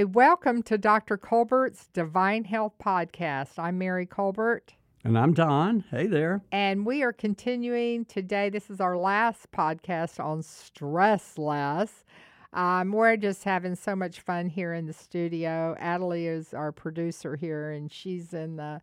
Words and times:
Hi, 0.00 0.04
welcome 0.04 0.62
to 0.62 0.78
Dr. 0.78 1.18
Colbert's 1.18 1.88
Divine 1.92 2.44
Health 2.44 2.72
Podcast. 2.82 3.58
I'm 3.58 3.76
Mary 3.76 4.06
Colbert. 4.06 4.72
And 5.04 5.18
I'm 5.18 5.34
Don. 5.34 5.84
Hey 5.90 6.06
there. 6.06 6.40
And 6.50 6.86
we 6.86 7.02
are 7.02 7.12
continuing 7.12 8.06
today. 8.06 8.48
This 8.48 8.70
is 8.70 8.80
our 8.80 8.96
last 8.96 9.52
podcast 9.52 10.18
on 10.18 10.42
stress 10.42 11.36
less. 11.36 12.06
Um, 12.54 12.92
we're 12.92 13.18
just 13.18 13.44
having 13.44 13.74
so 13.74 13.94
much 13.94 14.20
fun 14.20 14.48
here 14.48 14.72
in 14.72 14.86
the 14.86 14.94
studio. 14.94 15.76
Adelie 15.78 16.34
is 16.34 16.54
our 16.54 16.72
producer 16.72 17.36
here, 17.36 17.70
and 17.70 17.92
she's 17.92 18.32
in 18.32 18.56
the 18.56 18.80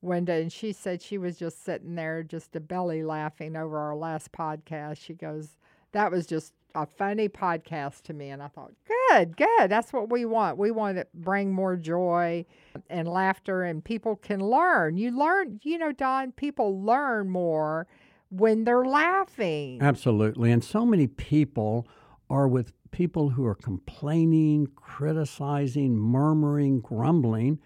window. 0.00 0.40
And 0.40 0.50
she 0.50 0.72
said 0.72 1.02
she 1.02 1.18
was 1.18 1.36
just 1.36 1.62
sitting 1.62 1.94
there, 1.94 2.22
just 2.22 2.56
a 2.56 2.60
belly 2.60 3.02
laughing 3.02 3.54
over 3.54 3.76
our 3.76 3.96
last 3.96 4.32
podcast. 4.32 4.96
She 4.96 5.12
goes, 5.12 5.58
That 5.92 6.10
was 6.10 6.26
just 6.26 6.54
a 6.74 6.86
funny 6.86 7.28
podcast 7.28 8.02
to 8.02 8.12
me. 8.12 8.30
And 8.30 8.42
I 8.42 8.48
thought, 8.48 8.72
Good, 9.10 9.36
good. 9.36 9.70
That's 9.70 9.92
what 9.92 10.10
we 10.10 10.24
want. 10.24 10.58
We 10.58 10.70
want 10.70 10.96
to 10.98 11.06
bring 11.14 11.52
more 11.52 11.76
joy 11.76 12.44
and 12.88 13.08
laughter, 13.08 13.62
and 13.62 13.84
people 13.84 14.16
can 14.16 14.40
learn. 14.40 14.96
You 14.96 15.16
learn, 15.16 15.60
you 15.62 15.78
know, 15.78 15.92
Don, 15.92 16.32
people 16.32 16.82
learn 16.82 17.30
more 17.30 17.86
when 18.30 18.64
they're 18.64 18.84
laughing. 18.84 19.80
Absolutely. 19.80 20.50
And 20.50 20.64
so 20.64 20.84
many 20.84 21.06
people 21.06 21.86
are 22.28 22.48
with 22.48 22.72
people 22.90 23.30
who 23.30 23.44
are 23.44 23.54
complaining, 23.54 24.68
criticizing, 24.76 25.96
murmuring, 25.96 26.80
grumbling, 26.80 27.60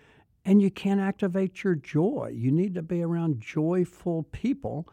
and 0.44 0.62
you 0.62 0.70
can't 0.70 1.00
activate 1.00 1.62
your 1.62 1.74
joy. 1.74 2.32
You 2.34 2.50
need 2.50 2.74
to 2.74 2.82
be 2.82 3.02
around 3.02 3.40
joyful 3.40 4.24
people 4.24 4.88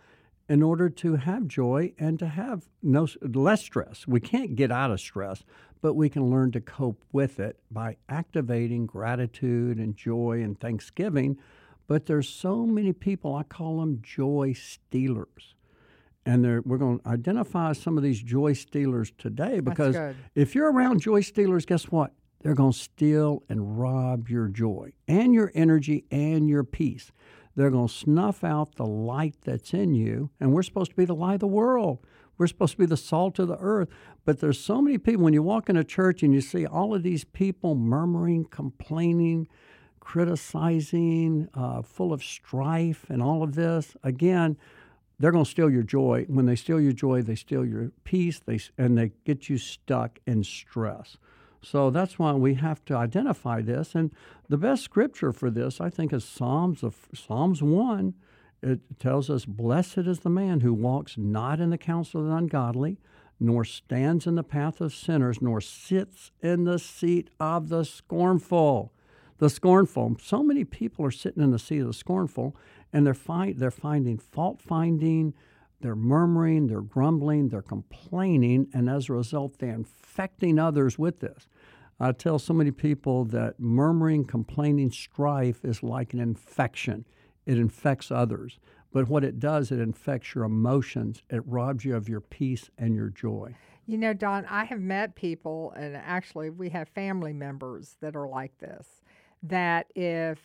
in 0.47 0.61
order 0.61 0.89
to 0.89 1.15
have 1.15 1.47
joy 1.47 1.93
and 1.97 2.19
to 2.19 2.27
have 2.27 2.69
no 2.83 3.07
less 3.21 3.61
stress. 3.61 4.07
We 4.07 4.19
can't 4.19 4.55
get 4.55 4.71
out 4.71 4.91
of 4.91 4.99
stress, 4.99 5.43
but 5.81 5.95
we 5.95 6.09
can 6.09 6.29
learn 6.29 6.51
to 6.51 6.61
cope 6.61 7.03
with 7.11 7.39
it 7.39 7.59
by 7.71 7.97
activating 8.09 8.85
gratitude 8.85 9.77
and 9.77 9.95
joy 9.95 10.41
and 10.43 10.59
thanksgiving. 10.59 11.37
But 11.87 12.05
there's 12.05 12.29
so 12.29 12.65
many 12.65 12.93
people, 12.93 13.35
I 13.35 13.43
call 13.43 13.79
them 13.79 13.99
joy 14.01 14.53
stealers. 14.53 15.55
And 16.27 16.63
we're 16.65 16.77
going 16.79 16.99
to 16.99 17.07
identify 17.07 17.73
some 17.73 17.97
of 17.97 18.03
these 18.03 18.19
joy 18.21 18.53
stealers 18.53 19.11
today 19.17 19.59
because 19.59 19.95
if 20.33 20.55
you're 20.55 20.71
around 20.71 21.01
joy 21.01 21.21
stealers, 21.21 21.65
guess 21.65 21.85
what? 21.85 22.13
They're 22.41 22.55
going 22.55 22.71
to 22.73 22.77
steal 22.79 23.43
and 23.49 23.79
rob 23.79 24.29
your 24.29 24.47
joy 24.47 24.93
and 25.07 25.33
your 25.33 25.51
energy 25.53 26.05
and 26.09 26.49
your 26.49 26.63
peace. 26.63 27.11
They're 27.55 27.71
going 27.71 27.87
to 27.87 27.93
snuff 27.93 28.43
out 28.43 28.75
the 28.75 28.85
light 28.85 29.35
that's 29.43 29.73
in 29.73 29.93
you. 29.95 30.29
And 30.39 30.53
we're 30.53 30.63
supposed 30.63 30.91
to 30.91 30.97
be 30.97 31.05
the 31.05 31.15
light 31.15 31.35
of 31.35 31.39
the 31.39 31.47
world. 31.47 31.99
We're 32.37 32.47
supposed 32.47 32.73
to 32.73 32.77
be 32.77 32.85
the 32.85 32.97
salt 32.97 33.39
of 33.39 33.47
the 33.47 33.57
earth. 33.59 33.87
But 34.25 34.41
there's 34.41 34.59
so 34.59 34.81
many 34.81 34.97
people, 34.97 35.23
when 35.23 35.33
you 35.33 35.41
walk 35.41 35.69
in 35.69 35.77
a 35.77 35.83
church 35.83 36.21
and 36.21 36.33
you 36.33 36.41
see 36.41 36.65
all 36.65 36.93
of 36.93 37.03
these 37.03 37.23
people 37.23 37.75
murmuring, 37.75 38.45
complaining, 38.45 39.47
criticizing, 40.01 41.47
uh, 41.53 41.81
full 41.81 42.11
of 42.11 42.23
strife, 42.23 43.05
and 43.09 43.23
all 43.23 43.41
of 43.41 43.55
this, 43.55 43.95
again, 44.03 44.57
they're 45.17 45.31
going 45.31 45.45
to 45.45 45.49
steal 45.49 45.69
your 45.69 45.83
joy. 45.83 46.25
When 46.27 46.45
they 46.45 46.57
steal 46.57 46.81
your 46.81 46.91
joy, 46.91 47.21
they 47.21 47.35
steal 47.35 47.65
your 47.65 47.91
peace, 48.03 48.41
they, 48.45 48.59
and 48.77 48.97
they 48.97 49.13
get 49.23 49.49
you 49.49 49.57
stuck 49.57 50.19
in 50.27 50.43
stress. 50.43 51.17
So 51.65 51.89
that's 51.89 52.19
why 52.19 52.33
we 52.33 52.53
have 52.55 52.85
to 52.85 52.95
identify 52.95 53.61
this. 53.61 53.95
And 53.95 54.11
the 54.49 54.57
best 54.57 54.83
scripture 54.83 55.31
for 55.31 55.49
this, 55.49 55.81
I 55.81 55.89
think, 55.89 56.13
is 56.13 56.23
Psalms 56.23 56.83
of 56.83 57.07
Psalms 57.13 57.63
one 57.63 58.13
it 58.65 58.79
tells 58.99 59.29
us, 59.29 59.45
Blessed 59.45 59.99
is 59.99 60.21
the 60.21 60.29
man 60.29 60.61
who 60.61 60.73
walks 60.73 61.19
not 61.19 61.59
in 61.59 61.69
the 61.69 61.77
counsel 61.77 62.21
of 62.21 62.27
the 62.27 62.35
ungodly, 62.35 62.97
nor 63.39 63.63
stands 63.63 64.25
in 64.25 64.33
the 64.33 64.43
path 64.43 64.81
of 64.81 64.93
sinners, 64.93 65.39
nor 65.39 65.61
sits 65.61 66.31
in 66.41 66.63
the 66.63 66.79
seat 66.79 67.29
of 67.39 67.69
the 67.69 67.83
scornful. 67.83 68.91
The 69.37 69.51
scornful. 69.51 70.15
So 70.19 70.41
many 70.41 70.63
people 70.63 71.05
are 71.05 71.11
sitting 71.11 71.43
in 71.43 71.51
the 71.51 71.59
seat 71.59 71.81
of 71.81 71.87
the 71.87 71.93
scornful, 71.93 72.55
and 72.91 73.05
they're, 73.05 73.13
find, 73.13 73.59
they're 73.59 73.69
finding 73.69 74.17
fault 74.17 74.61
finding, 74.63 75.35
they're 75.81 75.95
murmuring, 75.95 76.65
they're 76.65 76.81
grumbling, 76.81 77.49
they're 77.49 77.61
complaining, 77.61 78.67
and 78.73 78.89
as 78.89 79.09
a 79.09 79.13
result, 79.13 79.59
they're 79.59 79.75
infecting 79.75 80.57
others 80.57 80.97
with 80.97 81.19
this. 81.19 81.47
I 81.99 82.11
tell 82.11 82.39
so 82.39 82.53
many 82.53 82.71
people 82.71 83.25
that 83.25 83.59
murmuring, 83.59 84.25
complaining, 84.25 84.91
strife 84.91 85.63
is 85.63 85.81
like 85.81 86.13
an 86.13 86.19
infection 86.19 87.05
it 87.45 87.57
infects 87.57 88.11
others. 88.11 88.59
But 88.91 89.07
what 89.07 89.23
it 89.23 89.39
does, 89.39 89.71
it 89.71 89.79
infects 89.79 90.33
your 90.35 90.45
emotions. 90.45 91.21
It 91.29 91.41
robs 91.45 91.85
you 91.85 91.95
of 91.95 92.07
your 92.07 92.21
peace 92.21 92.69
and 92.77 92.95
your 92.95 93.09
joy. 93.09 93.55
You 93.85 93.97
know, 93.97 94.13
Don, 94.13 94.45
I 94.45 94.63
have 94.63 94.79
met 94.79 95.15
people, 95.15 95.73
and 95.77 95.95
actually, 95.95 96.49
we 96.49 96.69
have 96.69 96.89
family 96.89 97.33
members 97.33 97.97
that 98.01 98.15
are 98.15 98.27
like 98.27 98.57
this, 98.57 98.87
that 99.43 99.87
if 99.95 100.39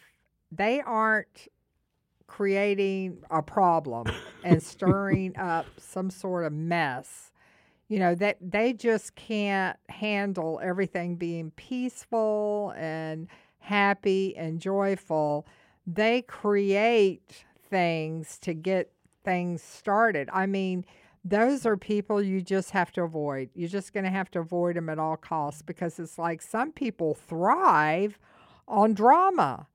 they 0.52 0.82
aren't 0.82 1.48
creating 2.26 3.18
a 3.30 3.42
problem 3.42 4.08
and 4.44 4.62
stirring 4.62 5.36
up 5.36 5.66
some 5.78 6.10
sort 6.10 6.44
of 6.44 6.52
mess, 6.52 7.32
you 7.90 7.98
know, 7.98 8.14
that 8.14 8.38
they 8.40 8.72
just 8.72 9.14
can't 9.14 9.76
handle 9.90 10.58
everything 10.62 11.16
being 11.16 11.50
peaceful 11.50 12.72
and 12.78 13.28
happy 13.58 14.34
and 14.38 14.60
joyful 14.60 15.46
they 15.86 16.22
create 16.22 17.44
things 17.68 18.38
to 18.38 18.54
get 18.54 18.92
things 19.24 19.62
started. 19.62 20.28
I 20.32 20.46
mean, 20.46 20.84
those 21.24 21.66
are 21.66 21.76
people 21.76 22.22
you 22.22 22.40
just 22.40 22.70
have 22.70 22.92
to 22.92 23.02
avoid. 23.02 23.50
You're 23.54 23.68
just 23.68 23.92
going 23.92 24.04
to 24.04 24.10
have 24.10 24.30
to 24.32 24.40
avoid 24.40 24.76
them 24.76 24.88
at 24.88 24.98
all 24.98 25.16
costs 25.16 25.62
because 25.62 25.98
it's 25.98 26.18
like 26.18 26.40
some 26.42 26.72
people 26.72 27.14
thrive 27.14 28.18
on 28.66 28.94
drama. 28.94 29.66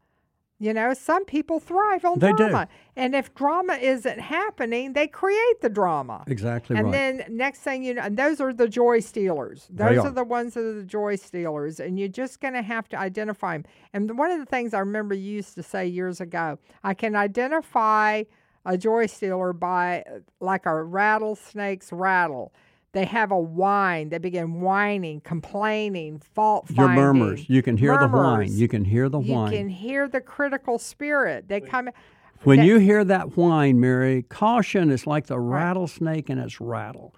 You 0.58 0.74
know, 0.74 0.94
some 0.94 1.26
people 1.26 1.60
thrive 1.60 2.06
on 2.06 2.20
they 2.20 2.32
drama. 2.32 2.68
Do. 2.68 3.02
And 3.02 3.14
if 3.14 3.36
drama 3.36 3.74
isn't 3.74 4.20
happening, 4.20 4.94
they 4.94 5.06
create 5.06 5.62
the 5.62 5.68
drama. 5.68 6.24
Exactly 6.28 6.78
and 6.78 6.86
right. 6.86 6.92
then 6.94 7.26
next 7.30 7.60
thing 7.60 7.84
you 7.84 7.94
know, 7.94 8.04
and 8.04 8.16
those 8.16 8.40
are 8.40 8.54
the 8.54 8.70
joy 8.70 9.02
stealers. 9.02 9.68
Those 9.70 9.98
are. 9.98 10.08
are. 10.08 10.12
the 10.12 10.24
ones 10.24 10.54
that 10.54 10.62
are 10.62 10.74
the 10.74 10.84
joy 10.84 11.18
stealers. 11.18 11.82
And 11.82 12.00
you're 12.00 12.08
just 12.08 12.40
going 12.40 12.54
to 12.54 12.62
have 12.62 12.88
to 12.90 12.98
identify 12.98 13.58
them. 13.58 13.66
And 13.92 14.18
one 14.18 14.32
of 14.32 14.40
the 14.40 14.46
things 14.46 14.74
I 14.74 14.80
remember 14.80 15.14
you 15.14 15.34
used 15.34 15.56
to 15.56 15.64
say 15.64 15.88
years 15.88 16.22
ago, 16.22 16.58
I 16.84 16.94
can 16.94 17.18
identify 17.18 18.24
a 18.66 18.78
joy 18.78 19.08
stealer 19.08 19.52
by 19.52 20.04
like 20.40 20.66
a 20.66 20.84
rattlesnake's 20.84 21.92
rattle. 21.92 22.54
They 22.96 23.04
have 23.04 23.30
a 23.32 23.38
whine. 23.38 24.08
They 24.08 24.20
begin 24.20 24.62
whining, 24.62 25.20
complaining, 25.20 26.20
fault 26.20 26.70
finding. 26.70 26.96
Your 26.96 26.96
murmurs. 26.96 27.50
You 27.50 27.62
can 27.62 27.76
hear 27.76 27.92
murmurs. 27.92 28.10
the 28.10 28.18
whine. 28.18 28.58
You 28.58 28.68
can 28.70 28.86
hear 28.86 29.10
the 29.10 29.20
whine. 29.20 29.52
You 29.52 29.58
can 29.58 29.68
hear 29.68 30.08
the 30.08 30.22
critical 30.22 30.80
spirit. 30.80 31.50
They 31.50 31.60
come. 31.60 31.90
When 32.44 32.60
that, 32.60 32.66
you 32.66 32.78
hear 32.78 33.04
that 33.04 33.36
whine, 33.36 33.82
Mary, 33.82 34.24
caution. 34.24 34.92
It's 34.92 35.06
like 35.06 35.28
the 35.28 35.38
right. 35.38 35.66
rattlesnake 35.66 36.30
and 36.30 36.40
its 36.40 36.62
rattle. 36.62 37.14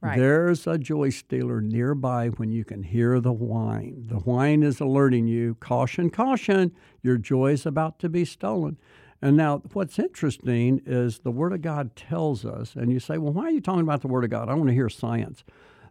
Right. 0.00 0.18
There's 0.18 0.66
a 0.66 0.76
joy 0.76 1.10
stealer 1.10 1.60
nearby 1.60 2.30
when 2.30 2.50
you 2.50 2.64
can 2.64 2.82
hear 2.82 3.20
the 3.20 3.32
whine. 3.32 4.06
The 4.08 4.16
whine 4.16 4.64
is 4.64 4.80
alerting 4.80 5.28
you 5.28 5.54
caution, 5.60 6.10
caution, 6.10 6.72
your 7.02 7.18
joy 7.18 7.52
is 7.52 7.66
about 7.66 8.00
to 8.00 8.08
be 8.08 8.24
stolen. 8.24 8.78
And 9.22 9.36
now, 9.36 9.62
what's 9.74 9.98
interesting 9.98 10.80
is 10.86 11.18
the 11.18 11.30
Word 11.30 11.52
of 11.52 11.60
God 11.60 11.94
tells 11.94 12.44
us, 12.44 12.74
and 12.74 12.90
you 12.90 12.98
say, 12.98 13.18
well, 13.18 13.32
why 13.32 13.44
are 13.44 13.50
you 13.50 13.60
talking 13.60 13.82
about 13.82 14.00
the 14.00 14.08
Word 14.08 14.24
of 14.24 14.30
God? 14.30 14.48
I 14.48 14.54
want 14.54 14.68
to 14.68 14.74
hear 14.74 14.88
science. 14.88 15.44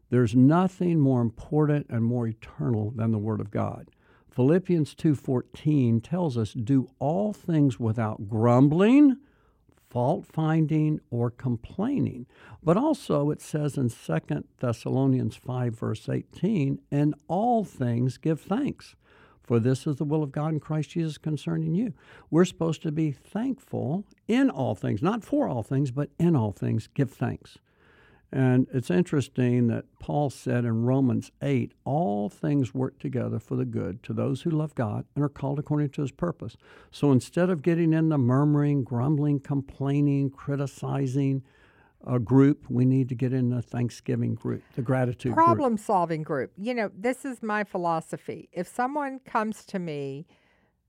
There's 0.09 0.35
nothing 0.35 0.99
more 0.99 1.21
important 1.21 1.85
and 1.89 2.03
more 2.03 2.27
eternal 2.27 2.91
than 2.91 3.11
the 3.11 3.19
Word 3.19 3.39
of 3.39 3.51
God. 3.51 3.91
Philippians 4.31 4.95
2:14 4.95 6.01
tells 6.01 6.37
us 6.37 6.53
do 6.53 6.89
all 6.99 7.33
things 7.33 7.79
without 7.79 8.29
grumbling, 8.29 9.17
fault 9.89 10.25
finding 10.25 10.99
or 11.09 11.29
complaining. 11.29 12.25
But 12.63 12.77
also 12.77 13.31
it 13.31 13.41
says 13.41 13.77
in 13.77 13.89
2 13.89 14.45
Thessalonians 14.59 15.35
5 15.35 15.77
verse 15.77 16.07
18, 16.07 16.79
in 16.91 17.13
all 17.27 17.63
things 17.63 18.17
give 18.17 18.39
thanks 18.39 18.95
for 19.49 19.59
this 19.59 19.87
is 19.87 19.95
the 19.95 20.05
will 20.05 20.21
of 20.21 20.31
God 20.31 20.53
in 20.53 20.59
Christ 20.59 20.91
Jesus 20.91 21.17
concerning 21.17 21.73
you. 21.73 21.91
We're 22.29 22.45
supposed 22.45 22.83
to 22.83 22.91
be 22.91 23.11
thankful 23.11 24.05
in 24.27 24.47
all 24.47 24.75
things, 24.75 25.01
not 25.01 25.23
for 25.23 25.47
all 25.47 25.63
things, 25.63 25.89
but 25.89 26.11
in 26.19 26.35
all 26.35 26.51
things, 26.51 26.87
give 26.93 27.09
thanks. 27.09 27.57
And 28.31 28.67
it's 28.71 28.91
interesting 28.91 29.65
that 29.69 29.85
Paul 29.97 30.29
said 30.29 30.65
in 30.65 30.83
Romans 30.83 31.31
8, 31.41 31.73
all 31.83 32.29
things 32.29 32.75
work 32.75 32.99
together 32.99 33.39
for 33.39 33.55
the 33.55 33.65
good 33.65 34.03
to 34.03 34.13
those 34.13 34.43
who 34.43 34.51
love 34.51 34.75
God 34.75 35.05
and 35.15 35.25
are 35.25 35.29
called 35.29 35.57
according 35.57 35.89
to 35.89 36.03
his 36.03 36.11
purpose. 36.11 36.55
So 36.91 37.11
instead 37.11 37.49
of 37.49 37.63
getting 37.63 37.91
in 37.91 38.09
the 38.09 38.19
murmuring, 38.19 38.83
grumbling, 38.83 39.39
complaining, 39.39 40.29
criticizing, 40.29 41.41
a 42.05 42.19
group, 42.19 42.65
we 42.69 42.85
need 42.85 43.09
to 43.09 43.15
get 43.15 43.33
in 43.33 43.49
the 43.49 43.61
Thanksgiving 43.61 44.35
group, 44.35 44.63
the 44.75 44.81
gratitude 44.81 45.33
problem 45.33 45.73
group. 45.73 45.85
solving 45.85 46.23
group. 46.23 46.51
You 46.57 46.73
know, 46.73 46.91
this 46.97 47.25
is 47.25 47.43
my 47.43 47.63
philosophy. 47.63 48.49
If 48.53 48.67
someone 48.67 49.19
comes 49.19 49.65
to 49.65 49.79
me 49.79 50.25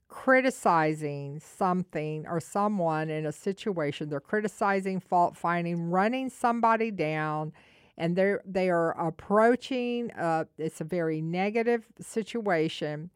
criticizing 0.08 1.40
something 1.40 2.26
or 2.26 2.40
someone 2.40 3.10
in 3.10 3.26
a 3.26 3.32
situation, 3.32 4.08
they're 4.08 4.20
criticizing, 4.20 5.00
fault 5.00 5.36
finding, 5.36 5.90
running 5.90 6.28
somebody 6.28 6.90
down, 6.90 7.52
and 7.98 8.16
they're 8.16 8.40
they 8.44 8.70
are 8.70 8.92
approaching. 8.92 10.10
Uh, 10.12 10.44
it's 10.58 10.80
a 10.80 10.84
very 10.84 11.20
negative 11.20 11.86
situation. 12.00 13.10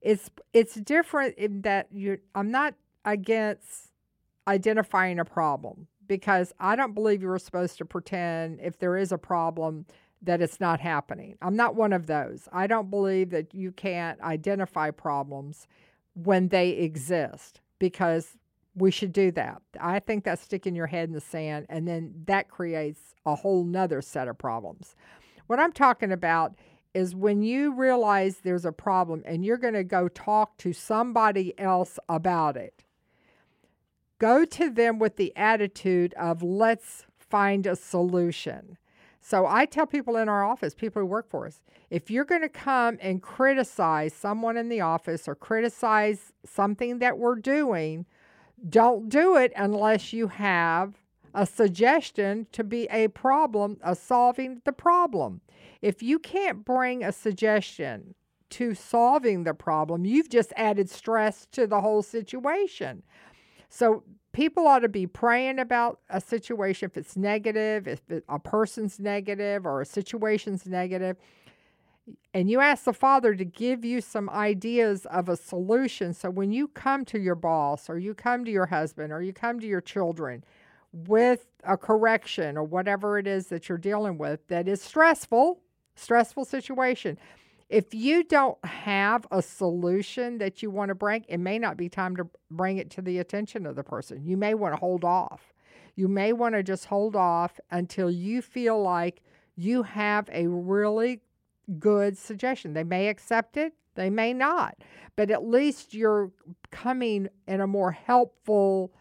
It's 0.00 0.30
it's 0.52 0.74
different 0.74 1.36
in 1.36 1.62
that 1.62 1.88
you 1.90 2.18
I'm 2.34 2.50
not 2.50 2.74
against 3.04 3.90
identifying 4.46 5.18
a 5.18 5.24
problem 5.24 5.88
because 6.06 6.52
I 6.58 6.76
don't 6.76 6.94
believe 6.94 7.22
you're 7.22 7.38
supposed 7.38 7.78
to 7.78 7.84
pretend 7.84 8.60
if 8.60 8.78
there 8.78 8.96
is 8.96 9.12
a 9.12 9.18
problem 9.18 9.86
that 10.22 10.40
it's 10.40 10.60
not 10.60 10.80
happening. 10.80 11.36
I'm 11.42 11.56
not 11.56 11.74
one 11.74 11.92
of 11.92 12.06
those. 12.06 12.48
I 12.52 12.66
don't 12.66 12.90
believe 12.90 13.30
that 13.30 13.54
you 13.54 13.72
can't 13.72 14.20
identify 14.22 14.90
problems 14.90 15.66
when 16.14 16.48
they 16.48 16.70
exist 16.70 17.60
because 17.78 18.36
we 18.74 18.90
should 18.90 19.12
do 19.12 19.30
that. 19.32 19.62
I 19.80 20.00
think 20.00 20.24
that's 20.24 20.42
sticking 20.42 20.74
your 20.74 20.86
head 20.86 21.08
in 21.08 21.14
the 21.14 21.20
sand 21.20 21.66
and 21.68 21.86
then 21.86 22.12
that 22.26 22.48
creates 22.48 23.14
a 23.26 23.34
whole 23.34 23.64
nother 23.64 24.02
set 24.02 24.28
of 24.28 24.38
problems. 24.38 24.96
What 25.46 25.60
I'm 25.60 25.72
talking 25.72 26.10
about 26.10 26.54
is 26.94 27.14
when 27.14 27.42
you 27.42 27.72
realize 27.74 28.38
there's 28.38 28.64
a 28.64 28.72
problem 28.72 29.22
and 29.26 29.44
you're 29.44 29.58
going 29.58 29.74
to 29.74 29.84
go 29.84 30.08
talk 30.08 30.56
to 30.58 30.72
somebody 30.72 31.58
else 31.58 31.98
about 32.08 32.56
it. 32.56 32.83
Go 34.18 34.44
to 34.44 34.70
them 34.70 34.98
with 34.98 35.16
the 35.16 35.32
attitude 35.36 36.14
of 36.14 36.42
let's 36.42 37.04
find 37.18 37.66
a 37.66 37.76
solution. 37.76 38.78
So 39.20 39.46
I 39.46 39.64
tell 39.64 39.86
people 39.86 40.16
in 40.16 40.28
our 40.28 40.44
office, 40.44 40.74
people 40.74 41.00
who 41.00 41.06
work 41.06 41.28
for 41.28 41.46
us, 41.46 41.62
if 41.90 42.10
you're 42.10 42.24
going 42.24 42.42
to 42.42 42.48
come 42.48 42.98
and 43.00 43.22
criticize 43.22 44.12
someone 44.12 44.56
in 44.56 44.68
the 44.68 44.82
office 44.82 45.26
or 45.26 45.34
criticize 45.34 46.32
something 46.44 46.98
that 46.98 47.18
we're 47.18 47.36
doing, 47.36 48.04
don't 48.68 49.08
do 49.08 49.36
it 49.36 49.52
unless 49.56 50.12
you 50.12 50.28
have 50.28 50.94
a 51.34 51.46
suggestion 51.46 52.46
to 52.52 52.62
be 52.62 52.86
a 52.90 53.08
problem 53.08 53.78
a 53.82 53.94
solving 53.94 54.62
the 54.64 54.72
problem. 54.72 55.40
If 55.82 56.02
you 56.02 56.18
can't 56.18 56.64
bring 56.64 57.02
a 57.02 57.12
suggestion 57.12 58.14
to 58.50 58.74
solving 58.74 59.44
the 59.44 59.54
problem, 59.54 60.04
you've 60.04 60.28
just 60.28 60.52
added 60.56 60.88
stress 60.88 61.46
to 61.52 61.66
the 61.66 61.80
whole 61.80 62.02
situation. 62.02 63.02
So 63.68 64.02
people 64.32 64.66
ought 64.66 64.80
to 64.80 64.88
be 64.88 65.06
praying 65.06 65.58
about 65.58 66.00
a 66.10 66.20
situation 66.20 66.90
if 66.90 66.96
it's 66.96 67.16
negative, 67.16 67.88
if 67.88 68.00
a 68.28 68.38
person's 68.38 68.98
negative 68.98 69.66
or 69.66 69.80
a 69.80 69.86
situation's 69.86 70.66
negative. 70.66 71.16
And 72.34 72.50
you 72.50 72.60
ask 72.60 72.84
the 72.84 72.92
Father 72.92 73.34
to 73.34 73.44
give 73.44 73.84
you 73.84 74.00
some 74.00 74.28
ideas 74.28 75.06
of 75.06 75.28
a 75.28 75.36
solution. 75.36 76.12
So 76.12 76.28
when 76.28 76.52
you 76.52 76.68
come 76.68 77.04
to 77.06 77.18
your 77.18 77.34
boss 77.36 77.88
or 77.88 77.98
you 77.98 78.12
come 78.12 78.44
to 78.44 78.50
your 78.50 78.66
husband 78.66 79.12
or 79.12 79.22
you 79.22 79.32
come 79.32 79.58
to 79.60 79.66
your 79.66 79.80
children 79.80 80.44
with 80.92 81.46
a 81.64 81.76
correction 81.76 82.58
or 82.58 82.64
whatever 82.64 83.18
it 83.18 83.26
is 83.26 83.46
that 83.48 83.68
you're 83.68 83.78
dealing 83.78 84.18
with 84.18 84.46
that 84.48 84.68
is 84.68 84.82
stressful, 84.82 85.60
stressful 85.96 86.44
situation, 86.44 87.18
if 87.68 87.94
you 87.94 88.24
don't 88.24 88.62
have 88.64 89.26
a 89.30 89.40
solution 89.40 90.38
that 90.38 90.62
you 90.62 90.70
want 90.70 90.90
to 90.90 90.94
bring, 90.94 91.24
it 91.28 91.38
may 91.38 91.58
not 91.58 91.76
be 91.76 91.88
time 91.88 92.16
to 92.16 92.28
bring 92.50 92.78
it 92.78 92.90
to 92.90 93.02
the 93.02 93.18
attention 93.18 93.66
of 93.66 93.76
the 93.76 93.82
person. 93.82 94.24
You 94.24 94.36
may 94.36 94.54
want 94.54 94.74
to 94.74 94.80
hold 94.80 95.04
off. 95.04 95.52
You 95.96 96.08
may 96.08 96.32
want 96.32 96.54
to 96.54 96.62
just 96.62 96.86
hold 96.86 97.16
off 97.16 97.58
until 97.70 98.10
you 98.10 98.42
feel 98.42 98.80
like 98.82 99.22
you 99.56 99.82
have 99.84 100.28
a 100.32 100.46
really 100.46 101.20
good 101.78 102.18
suggestion. 102.18 102.74
They 102.74 102.84
may 102.84 103.08
accept 103.08 103.56
it, 103.56 103.72
they 103.94 104.10
may 104.10 104.32
not, 104.32 104.76
but 105.16 105.30
at 105.30 105.46
least 105.46 105.94
you're 105.94 106.32
coming 106.70 107.28
in 107.46 107.60
a 107.60 107.66
more 107.66 107.92
helpful 107.92 108.92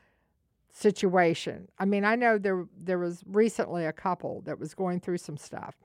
situation. 0.71 1.67
I 1.79 1.85
mean, 1.85 2.05
I 2.05 2.15
know 2.15 2.37
there 2.37 2.65
there 2.79 2.99
was 2.99 3.23
recently 3.27 3.85
a 3.85 3.93
couple 3.93 4.41
that 4.41 4.59
was 4.59 4.73
going 4.73 4.99
through 4.99 5.17
some 5.17 5.37
stuff 5.37 5.75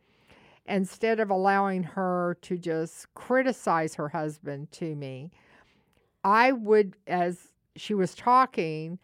instead 0.69 1.20
of 1.20 1.31
allowing 1.31 1.82
her 1.82 2.37
to 2.43 2.59
just 2.59 3.12
criticize 3.15 3.94
her 3.94 4.09
husband 4.09 4.70
to 4.73 4.94
me, 4.94 5.31
I 6.25 6.53
would, 6.53 6.97
as 7.06 7.49
she 7.76 7.94
was 7.94 8.15
talking, 8.15 8.99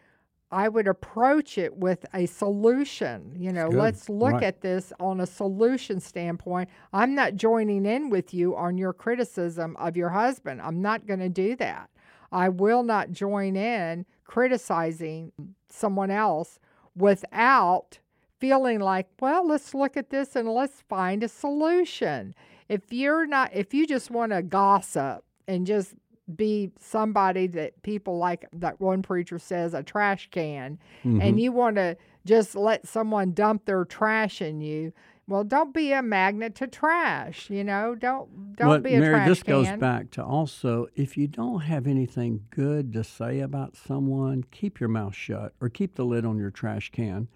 I 0.51 0.69
would 0.69 0.87
approach 0.87 1.59
it 1.59 1.77
with 1.77 2.07
a 2.15 2.27
solution. 2.27 3.33
You 3.37 3.53
know, 3.53 3.69
let's 3.69 4.09
look 4.09 4.35
right. 4.35 4.45
at 4.45 4.61
this 4.61 4.93
on 5.01 5.21
a 5.21 5.27
solution 5.27 5.99
standpoint. 5.99 6.69
I'm 6.93 7.15
not 7.15 7.35
joining 7.35 7.87
in 7.87 8.09
with 8.09 8.33
you 8.33 8.55
on 8.55 8.79
your 8.79 8.93
criticism 8.93 9.77
of 9.77 9.97
your 9.97 10.11
husband. 10.11 10.63
I'm 10.63 10.81
not 10.81 11.07
going 11.07 11.21
to 11.21 11.29
do 11.29 11.57
that. 11.57 11.91
I 12.31 12.51
will 12.51 12.83
not 12.83 13.11
join 13.11 13.57
in 13.57 14.07
criticizing 14.25 15.33
someone 15.69 16.11
else 16.11 16.59
without 16.95 17.99
feeling 18.41 18.81
like, 18.81 19.09
well, 19.21 19.47
let's 19.47 19.75
look 19.75 19.97
at 19.97 20.11
this 20.11 20.37
and 20.37 20.49
let's 20.49 20.83
find 20.89 21.23
a 21.23 21.29
solution. 21.29 22.35
If 22.69 22.93
you're 22.93 23.27
not, 23.27 23.55
if 23.55 23.75
you 23.75 23.87
just 23.87 24.11
want 24.11 24.33
to 24.33 24.43
gossip 24.43 25.25
and 25.47 25.67
just 25.67 25.95
be 26.35 26.71
somebody 26.81 27.47
that 27.47 27.83
people 27.83 28.17
like 28.19 28.47
that 28.53 28.81
one 28.81 29.03
preacher 29.03 29.39
says 29.39 29.75
a 29.75 29.83
trash 29.83 30.29
can 30.31 30.79
mm-hmm. 31.05 31.21
and 31.21 31.39
you 31.39 31.53
want 31.53 31.77
to 31.77 31.97
just 32.25 32.55
let 32.55 32.87
someone 32.87 33.33
dump 33.33 33.67
their 33.67 33.85
trash 33.85 34.41
in 34.41 34.59
you 34.63 34.91
well 35.29 35.45
don't 35.45 35.75
be 35.75 35.93
a 35.93 36.01
magnet 36.01 36.55
to 36.55 36.67
trash 36.67 37.51
you 37.51 37.63
know 37.63 37.95
don't 37.95 38.57
don't 38.57 38.83
be 38.83 38.95
a 38.95 39.01
Mary, 39.01 39.13
trash 39.13 39.29
this 39.29 39.43
can. 39.43 39.53
goes 39.53 39.79
back 39.79 40.11
to 40.11 40.25
also 40.25 40.87
if 40.95 41.19
you 41.19 41.29
don't 41.29 41.61
have 41.61 41.87
anything 41.87 42.43
good 42.49 42.95
to 42.95 43.05
say 43.05 43.41
about 43.41 43.77
someone 43.77 44.43
keep 44.51 44.81
your 44.81 44.89
mouth 44.89 45.15
shut 45.15 45.53
or 45.61 45.69
keep 45.69 45.95
the 45.95 46.05
lid 46.05 46.25
on 46.25 46.39
your 46.39 46.51
trash 46.51 46.91
can 46.91 47.29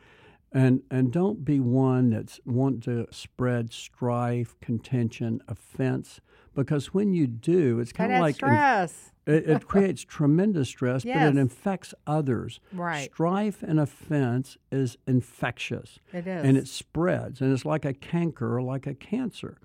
and 0.53 0.83
and 0.91 1.13
don't 1.13 1.45
be 1.45 1.61
one 1.61 2.11
that's 2.11 2.41
want 2.45 2.83
to 2.85 3.07
spread 3.11 3.73
strife, 3.73 4.57
contention, 4.61 5.41
offense, 5.47 6.21
because 6.55 6.95
when 6.95 7.13
you 7.13 7.27
do, 7.27 7.81
it's 7.81 7.93
kind 7.93 8.13
of 8.13 8.21
like 8.21 8.37
stress. 8.37 9.13
it, 9.27 9.49
it, 9.49 9.67
creates 9.67 10.03
tremendous 10.03 10.69
stress, 10.69 11.05
yes. 11.05 11.17
but 11.17 11.37
it 11.37 11.41
infects 11.41 11.95
others. 12.07 12.61
Right. 12.73 13.11
Strife 13.13 13.63
and 13.63 13.79
offense 13.79 14.57
is 14.73 14.97
infectious. 15.07 15.99
It 16.13 16.27
is, 16.27 16.45
and 16.45 16.57
it 16.57 16.67
spreads, 16.67 17.41
and 17.41 17.53
it's 17.53 17.67
like 17.67 17.85
a 17.85 17.93
canker 17.93 18.57
or 18.57 18.63
like 18.63 18.87
a 18.87 18.95
cancer. 18.95 19.59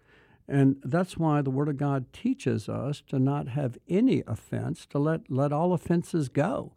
And 0.45 0.75
that's 0.83 1.17
why 1.17 1.41
the 1.41 1.49
Word 1.49 1.69
of 1.69 1.77
God 1.77 2.11
teaches 2.11 2.67
us 2.67 3.01
to 3.07 3.17
not 3.17 3.47
have 3.47 3.77
any 3.87 4.23
offense, 4.27 4.85
to 4.87 4.99
let, 4.99 5.31
let 5.31 5.53
all 5.53 5.71
offenses 5.71 6.27
go 6.27 6.73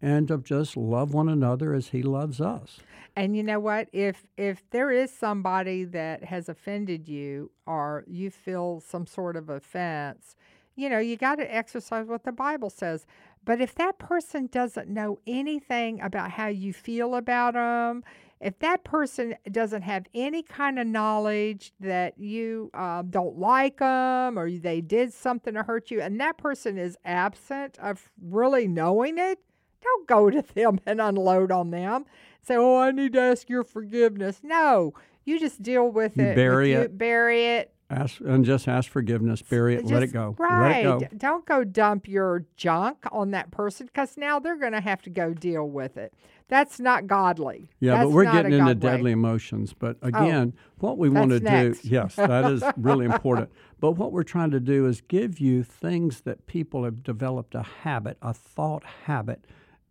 and 0.00 0.28
to 0.28 0.38
just 0.38 0.76
love 0.76 1.12
one 1.12 1.28
another 1.28 1.74
as 1.74 1.88
he 1.88 2.02
loves 2.02 2.40
us. 2.40 2.78
And 3.14 3.34
you 3.34 3.42
know 3.42 3.60
what? 3.60 3.88
If 3.92 4.26
if 4.36 4.68
there 4.70 4.90
is 4.90 5.10
somebody 5.10 5.84
that 5.84 6.24
has 6.24 6.48
offended 6.48 7.08
you 7.08 7.50
or 7.66 8.04
you 8.06 8.30
feel 8.30 8.80
some 8.86 9.06
sort 9.06 9.36
of 9.36 9.48
offense, 9.48 10.36
you 10.74 10.90
know, 10.90 10.98
you 10.98 11.16
got 11.16 11.36
to 11.36 11.54
exercise 11.54 12.06
what 12.06 12.24
the 12.24 12.32
Bible 12.32 12.68
says. 12.68 13.06
But 13.44 13.60
if 13.60 13.74
that 13.76 13.98
person 13.98 14.48
doesn't 14.48 14.88
know 14.88 15.18
anything 15.26 16.00
about 16.02 16.32
how 16.32 16.48
you 16.48 16.72
feel 16.72 17.14
about 17.14 17.54
them, 17.54 18.04
if 18.40 18.58
that 18.58 18.84
person 18.84 19.34
doesn't 19.50 19.82
have 19.82 20.04
any 20.14 20.42
kind 20.42 20.78
of 20.78 20.86
knowledge 20.86 21.72
that 21.80 22.18
you 22.18 22.70
uh, 22.74 23.02
don't 23.02 23.38
like 23.38 23.78
them 23.78 24.38
or 24.38 24.50
they 24.50 24.82
did 24.82 25.14
something 25.14 25.54
to 25.54 25.62
hurt 25.62 25.90
you, 25.90 26.02
and 26.02 26.20
that 26.20 26.36
person 26.36 26.76
is 26.76 26.98
absent 27.04 27.78
of 27.78 28.10
really 28.20 28.68
knowing 28.68 29.16
it, 29.16 29.38
don't 29.82 30.06
go 30.06 30.30
to 30.30 30.42
them 30.54 30.80
and 30.86 31.00
unload 31.00 31.50
on 31.52 31.70
them. 31.70 32.06
Say, 32.42 32.56
oh, 32.56 32.78
I 32.78 32.92
need 32.92 33.14
to 33.14 33.20
ask 33.20 33.48
your 33.48 33.64
forgiveness. 33.64 34.40
No, 34.42 34.94
you 35.24 35.40
just 35.40 35.62
deal 35.62 35.88
with 35.90 36.16
you 36.16 36.24
it. 36.24 36.36
Bury 36.36 36.72
it. 36.72 36.82
You, 36.82 36.96
bury 36.96 37.44
it. 37.46 37.72
Ask 37.88 38.20
and 38.20 38.44
just 38.44 38.66
ask 38.66 38.90
forgiveness. 38.90 39.42
Bury 39.42 39.76
it. 39.76 39.82
Just, 39.82 39.92
let 39.92 40.02
it 40.02 40.12
go. 40.12 40.34
Right. 40.38 40.80
It 40.80 40.82
go. 40.84 41.00
Don't 41.16 41.46
go 41.46 41.62
dump 41.62 42.08
your 42.08 42.44
junk 42.56 42.98
on 43.12 43.30
that 43.30 43.52
person 43.52 43.86
because 43.86 44.16
now 44.16 44.40
they're 44.40 44.58
going 44.58 44.72
to 44.72 44.80
have 44.80 45.02
to 45.02 45.10
go 45.10 45.32
deal 45.32 45.68
with 45.68 45.96
it. 45.96 46.12
That's 46.48 46.80
not 46.80 47.06
godly. 47.06 47.70
Yeah, 47.80 47.92
that's 47.92 48.04
but 48.06 48.10
we're 48.10 48.24
getting 48.24 48.52
into 48.52 48.74
deadly 48.74 49.12
emotions. 49.12 49.72
But 49.72 49.98
oh, 50.02 50.08
again, 50.08 50.54
oh, 50.56 50.60
what 50.78 50.98
we 50.98 51.08
want 51.08 51.30
to 51.30 51.40
do, 51.40 51.76
yes, 51.82 52.16
that 52.16 52.50
is 52.50 52.62
really 52.76 53.06
important. 53.12 53.50
But 53.80 53.92
what 53.92 54.12
we're 54.12 54.24
trying 54.24 54.50
to 54.52 54.60
do 54.60 54.86
is 54.86 55.00
give 55.00 55.38
you 55.38 55.62
things 55.62 56.22
that 56.22 56.46
people 56.46 56.84
have 56.84 57.02
developed 57.02 57.54
a 57.54 57.62
habit, 57.62 58.16
a 58.22 58.32
thought 58.32 58.84
habit 59.04 59.44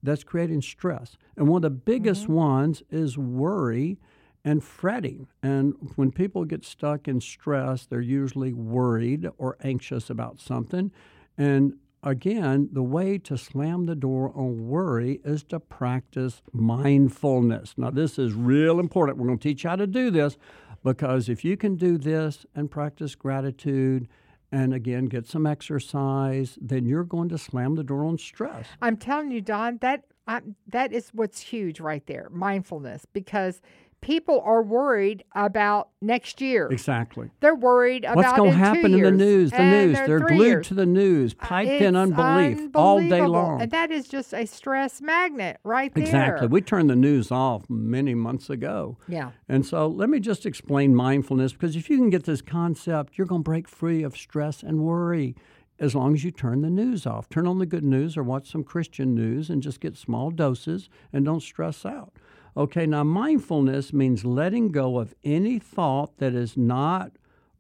that's 0.05 0.23
creating 0.23 0.61
stress. 0.61 1.17
And 1.35 1.47
one 1.47 1.59
of 1.59 1.63
the 1.63 1.69
biggest 1.69 2.23
mm-hmm. 2.23 2.33
ones 2.33 2.83
is 2.89 3.17
worry 3.17 3.97
and 4.43 4.63
fretting. 4.63 5.27
And 5.41 5.73
when 5.95 6.11
people 6.11 6.45
get 6.45 6.63
stuck 6.63 7.07
in 7.07 7.19
stress, 7.19 7.85
they're 7.85 7.99
usually 7.99 8.53
worried 8.53 9.27
or 9.37 9.57
anxious 9.63 10.09
about 10.09 10.39
something. 10.39 10.91
And 11.37 11.73
again, 12.03 12.69
the 12.71 12.83
way 12.83 13.17
to 13.17 13.37
slam 13.37 13.87
the 13.87 13.95
door 13.95 14.31
on 14.35 14.67
worry 14.67 15.19
is 15.25 15.43
to 15.45 15.59
practice 15.59 16.43
mindfulness. 16.53 17.73
Now, 17.75 17.89
this 17.89 18.19
is 18.19 18.33
real 18.33 18.79
important. 18.79 19.17
We're 19.17 19.27
going 19.27 19.39
to 19.39 19.49
teach 19.49 19.63
you 19.63 19.71
how 19.71 19.75
to 19.77 19.87
do 19.87 20.11
this 20.11 20.37
because 20.83 21.27
if 21.27 21.43
you 21.43 21.57
can 21.57 21.75
do 21.75 21.97
this 21.97 22.45
and 22.53 22.69
practice 22.69 23.15
gratitude, 23.15 24.07
and 24.55 24.73
again 24.73 25.05
get 25.05 25.27
some 25.27 25.45
exercise, 25.45 26.57
then 26.61 26.85
you're 26.85 27.03
going 27.03 27.27
to 27.29 27.37
slam 27.37 27.75
the 27.75 27.83
door 27.83 28.05
on 28.05 28.17
stress. 28.17 28.65
I'm 28.81 28.95
telling 28.95 29.29
you, 29.31 29.41
Don, 29.41 29.77
that 29.79 30.05
I, 30.27 30.41
that 30.69 30.93
is 30.93 31.09
what's 31.13 31.41
huge 31.41 31.79
right 31.79 32.05
there, 32.07 32.29
mindfulness, 32.31 33.05
because 33.11 33.61
people 34.05 34.39
are 34.45 34.61
worried 34.61 35.23
about 35.33 35.89
next 35.99 36.39
year. 36.39 36.67
Exactly. 36.69 37.31
They're 37.39 37.55
worried 37.55 38.03
about 38.03 38.17
What's 38.17 38.33
going 38.33 38.51
to 38.51 38.57
happen 38.57 38.93
in 38.93 39.01
the 39.01 39.09
news? 39.09 39.49
The 39.49 39.63
news. 39.63 39.97
They're 39.97 40.19
three 40.19 40.37
glued 40.37 40.45
years. 40.45 40.67
to 40.67 40.73
the 40.75 40.85
news, 40.85 41.33
uh, 41.33 41.45
piped 41.47 41.71
in 41.71 41.95
It's 41.95 42.11
unbelief 42.11 42.69
all 42.75 42.99
day 42.99 43.25
long. 43.25 43.63
And 43.63 43.71
that 43.71 43.89
is 43.89 44.07
just 44.07 44.31
a 44.31 44.45
stress 44.45 45.01
magnet 45.01 45.57
right 45.63 45.91
there. 45.91 46.03
Exactly. 46.03 46.45
We 46.47 46.61
turned 46.61 46.87
the 46.87 46.95
news 46.95 47.31
off 47.31 47.67
many 47.67 48.13
months 48.13 48.51
ago. 48.51 48.97
Yeah. 49.07 49.31
And 49.49 49.65
so 49.65 49.87
let 49.87 50.07
me 50.07 50.19
just 50.19 50.45
explain 50.45 50.93
mindfulness 50.93 51.53
because 51.53 51.75
if 51.75 51.89
you 51.89 51.97
can 51.97 52.11
get 52.11 52.25
this 52.25 52.43
concept, 52.43 53.17
you're 53.17 53.25
going 53.25 53.41
to 53.41 53.49
break 53.49 53.67
free 53.67 54.03
of 54.03 54.15
stress 54.15 54.61
and 54.61 54.81
worry 54.81 55.35
as 55.79 55.95
long 55.95 56.13
as 56.13 56.23
you 56.23 56.29
turn 56.29 56.61
the 56.61 56.69
news 56.69 57.07
off. 57.07 57.27
Turn 57.27 57.47
on 57.47 57.57
the 57.57 57.65
good 57.65 57.83
news 57.83 58.15
or 58.15 58.21
watch 58.23 58.51
some 58.51 58.63
Christian 58.63 59.15
news 59.15 59.49
and 59.49 59.63
just 59.63 59.79
get 59.79 59.97
small 59.97 60.29
doses 60.29 60.89
and 61.11 61.25
don't 61.25 61.41
stress 61.41 61.87
out. 61.87 62.13
Okay, 62.57 62.85
now 62.85 63.03
mindfulness 63.03 63.91
means 63.91 64.23
letting 64.23 64.71
go 64.71 64.97
of 64.97 65.13
any 65.25 65.59
thought 65.59 66.17
that 66.19 66.33
is 66.33 66.55
not 66.55 67.11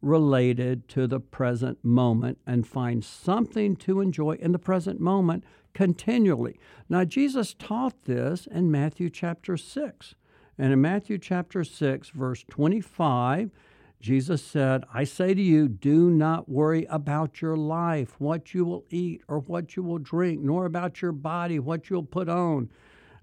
related 0.01 0.87
to 0.87 1.05
the 1.07 1.19
present 1.19 1.83
moment 1.83 2.37
and 2.45 2.65
find 2.65 3.03
something 3.03 3.75
to 3.75 3.99
enjoy 3.99 4.33
in 4.33 4.53
the 4.53 4.59
present 4.59 5.01
moment 5.01 5.43
continually. 5.73 6.57
Now, 6.87 7.03
Jesus 7.03 7.53
taught 7.53 8.03
this 8.03 8.47
in 8.47 8.71
Matthew 8.71 9.09
chapter 9.09 9.57
6. 9.57 10.15
And 10.57 10.71
in 10.71 10.79
Matthew 10.79 11.17
chapter 11.17 11.65
6, 11.65 12.09
verse 12.11 12.45
25, 12.49 13.51
Jesus 13.99 14.41
said, 14.43 14.85
I 14.93 15.03
say 15.03 15.33
to 15.33 15.41
you, 15.41 15.67
do 15.67 16.09
not 16.09 16.47
worry 16.47 16.85
about 16.85 17.41
your 17.41 17.57
life, 17.57 18.15
what 18.19 18.53
you 18.53 18.63
will 18.63 18.85
eat 18.89 19.23
or 19.27 19.39
what 19.39 19.75
you 19.75 19.83
will 19.83 19.97
drink, 19.97 20.41
nor 20.41 20.65
about 20.65 21.01
your 21.01 21.11
body, 21.11 21.59
what 21.59 21.89
you'll 21.89 22.03
put 22.03 22.29
on. 22.29 22.69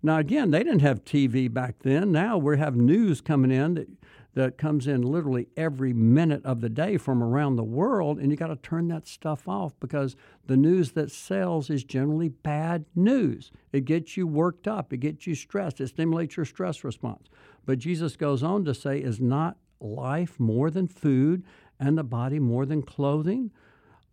Now, 0.02 0.18
again, 0.18 0.50
they 0.50 0.64
didn't 0.64 0.80
have 0.80 1.04
TV 1.04 1.52
back 1.52 1.76
then. 1.80 2.10
Now 2.10 2.36
we 2.36 2.58
have 2.58 2.74
news 2.74 3.20
coming 3.20 3.52
in 3.52 3.74
that, 3.74 3.88
that 4.34 4.58
comes 4.58 4.86
in 4.86 5.02
literally 5.02 5.48
every 5.56 5.92
minute 5.92 6.44
of 6.44 6.60
the 6.60 6.68
day 6.68 6.96
from 6.96 7.22
around 7.22 7.56
the 7.56 7.62
world, 7.62 8.18
and 8.18 8.30
you 8.30 8.36
got 8.36 8.48
to 8.48 8.56
turn 8.56 8.88
that 8.88 9.06
stuff 9.06 9.46
off 9.46 9.74
because 9.78 10.16
the 10.46 10.56
news 10.56 10.92
that 10.92 11.12
sells 11.12 11.70
is 11.70 11.84
generally 11.84 12.30
bad 12.30 12.86
news. 12.96 13.52
It 13.72 13.84
gets 13.84 14.16
you 14.16 14.26
worked 14.26 14.66
up, 14.66 14.92
it 14.92 14.98
gets 14.98 15.26
you 15.26 15.34
stressed, 15.34 15.80
it 15.80 15.88
stimulates 15.88 16.36
your 16.36 16.46
stress 16.46 16.82
response. 16.82 17.28
But 17.64 17.78
Jesus 17.78 18.16
goes 18.16 18.42
on 18.42 18.64
to 18.64 18.74
say, 18.74 18.98
Is 18.98 19.20
not 19.20 19.56
life 19.80 20.40
more 20.40 20.70
than 20.70 20.88
food 20.88 21.44
and 21.78 21.96
the 21.96 22.04
body 22.04 22.38
more 22.40 22.66
than 22.66 22.82
clothing? 22.82 23.52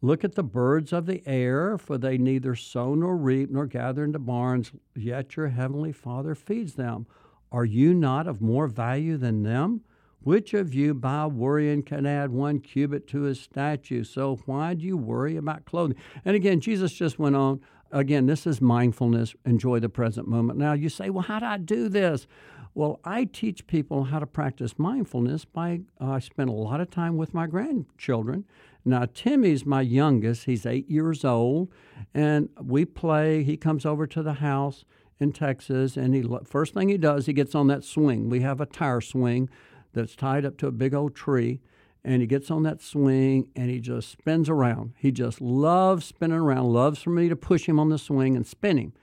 Look 0.01 0.23
at 0.23 0.35
the 0.35 0.43
birds 0.43 0.93
of 0.93 1.05
the 1.05 1.21
air, 1.25 1.77
for 1.77 1.97
they 1.97 2.17
neither 2.17 2.55
sow 2.55 2.95
nor 2.95 3.17
reap 3.17 3.49
nor 3.49 3.65
gather 3.65 4.05
into 4.05 4.19
barns, 4.19 4.71
yet 4.95 5.35
your 5.35 5.49
heavenly 5.49 5.91
Father 5.91 6.35
feeds 6.35 6.75
them. 6.75 7.05
Are 7.51 7.65
you 7.65 7.93
not 7.93 8.27
of 8.27 8.41
more 8.41 8.67
value 8.67 9.17
than 9.17 9.43
them? 9.43 9.81
Which 10.21 10.53
of 10.53 10.73
you, 10.73 10.93
by 10.93 11.25
worrying, 11.27 11.83
can 11.83 12.05
add 12.05 12.31
one 12.31 12.59
cubit 12.59 13.07
to 13.07 13.21
his 13.21 13.41
statue? 13.41 14.03
So 14.03 14.39
why 14.45 14.73
do 14.73 14.85
you 14.85 14.97
worry 14.97 15.35
about 15.35 15.65
clothing? 15.65 15.97
And 16.23 16.35
again, 16.35 16.59
Jesus 16.61 16.93
just 16.93 17.19
went 17.19 17.35
on. 17.35 17.61
Again, 17.91 18.25
this 18.25 18.45
is 18.45 18.61
mindfulness. 18.61 19.33
Enjoy 19.45 19.79
the 19.79 19.89
present 19.89 20.27
moment. 20.27 20.59
Now, 20.59 20.73
you 20.73 20.89
say, 20.89 21.09
well, 21.09 21.23
how 21.23 21.39
do 21.39 21.45
I 21.45 21.57
do 21.57 21.89
this? 21.89 22.27
Well, 22.75 22.99
I 23.03 23.25
teach 23.25 23.65
people 23.65 24.05
how 24.05 24.19
to 24.19 24.27
practice 24.27 24.77
mindfulness 24.77 25.43
by 25.43 25.81
uh, 25.99 26.11
I 26.11 26.19
spend 26.19 26.49
a 26.49 26.53
lot 26.53 26.79
of 26.79 26.89
time 26.89 27.17
with 27.17 27.33
my 27.33 27.47
grandchildren. 27.47 28.45
Now, 28.89 29.05
Timmy's 29.05 29.65
my 29.65 29.81
youngest. 29.81 30.45
He's 30.45 30.65
eight 30.65 30.89
years 30.89 31.23
old, 31.23 31.69
and 32.13 32.49
we 32.61 32.85
play. 32.85 33.43
He 33.43 33.57
comes 33.57 33.85
over 33.85 34.07
to 34.07 34.23
the 34.23 34.33
house 34.33 34.85
in 35.19 35.31
Texas, 35.31 35.97
and 35.97 36.15
he 36.15 36.23
first 36.45 36.73
thing 36.73 36.89
he 36.89 36.97
does, 36.97 37.25
he 37.25 37.33
gets 37.33 37.53
on 37.55 37.67
that 37.67 37.83
swing. 37.83 38.29
We 38.29 38.41
have 38.41 38.61
a 38.61 38.65
tire 38.65 39.01
swing 39.01 39.49
that's 39.93 40.15
tied 40.15 40.45
up 40.45 40.57
to 40.57 40.67
a 40.67 40.71
big 40.71 40.93
old 40.93 41.15
tree, 41.15 41.61
and 42.03 42.21
he 42.21 42.27
gets 42.27 42.49
on 42.49 42.63
that 42.63 42.81
swing 42.81 43.49
and 43.55 43.69
he 43.69 43.79
just 43.79 44.11
spins 44.11 44.49
around. 44.49 44.93
He 44.97 45.11
just 45.11 45.41
loves 45.41 46.05
spinning 46.05 46.37
around. 46.37 46.71
Loves 46.71 47.01
for 47.01 47.09
me 47.09 47.27
to 47.29 47.35
push 47.35 47.67
him 47.67 47.79
on 47.79 47.89
the 47.89 47.97
swing 47.97 48.35
and 48.35 48.47
spin 48.47 48.77
him. 48.77 48.93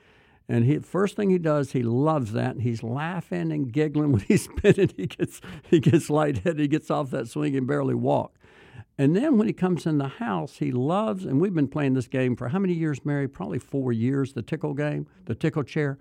And 0.49 0.65
he 0.65 0.79
first 0.79 1.17
thing 1.17 1.31
he 1.31 1.39
does, 1.39 1.73
he 1.73 1.83
loves 1.83 2.33
that. 2.33 2.53
And 2.53 2.63
he's 2.63 2.83
laughing 2.83 3.53
and 3.53 3.73
giggling 3.73 4.13
when 4.13 4.23
he's 4.23 4.45
spinning. 4.45 4.91
He 4.97 5.07
gets 5.07 5.41
he 5.69 5.81
gets 5.81 6.09
lightheaded. 6.09 6.61
He 6.61 6.69
gets 6.69 6.91
off 6.91 7.11
that 7.11 7.29
swing 7.29 7.57
and 7.57 7.67
barely 7.67 7.95
walk. 7.95 8.39
And 8.99 9.15
then 9.15 9.37
when 9.37 9.47
he 9.47 9.53
comes 9.53 9.85
in 9.85 9.99
the 9.99 10.09
house, 10.09 10.57
he 10.57 10.73
loves. 10.73 11.25
And 11.27 11.41
we've 11.41 11.55
been 11.55 11.69
playing 11.69 11.95
this 11.95 12.09
game 12.09 12.35
for 12.35 12.49
how 12.49 12.59
many 12.59 12.73
years, 12.73 13.05
Mary? 13.05 13.29
Probably 13.29 13.59
four 13.59 13.93
years. 13.93 14.33
The 14.33 14.43
tickle 14.43 14.75
game, 14.75 15.07
the 15.27 15.35
tickle 15.35 15.65
chair. 15.65 15.99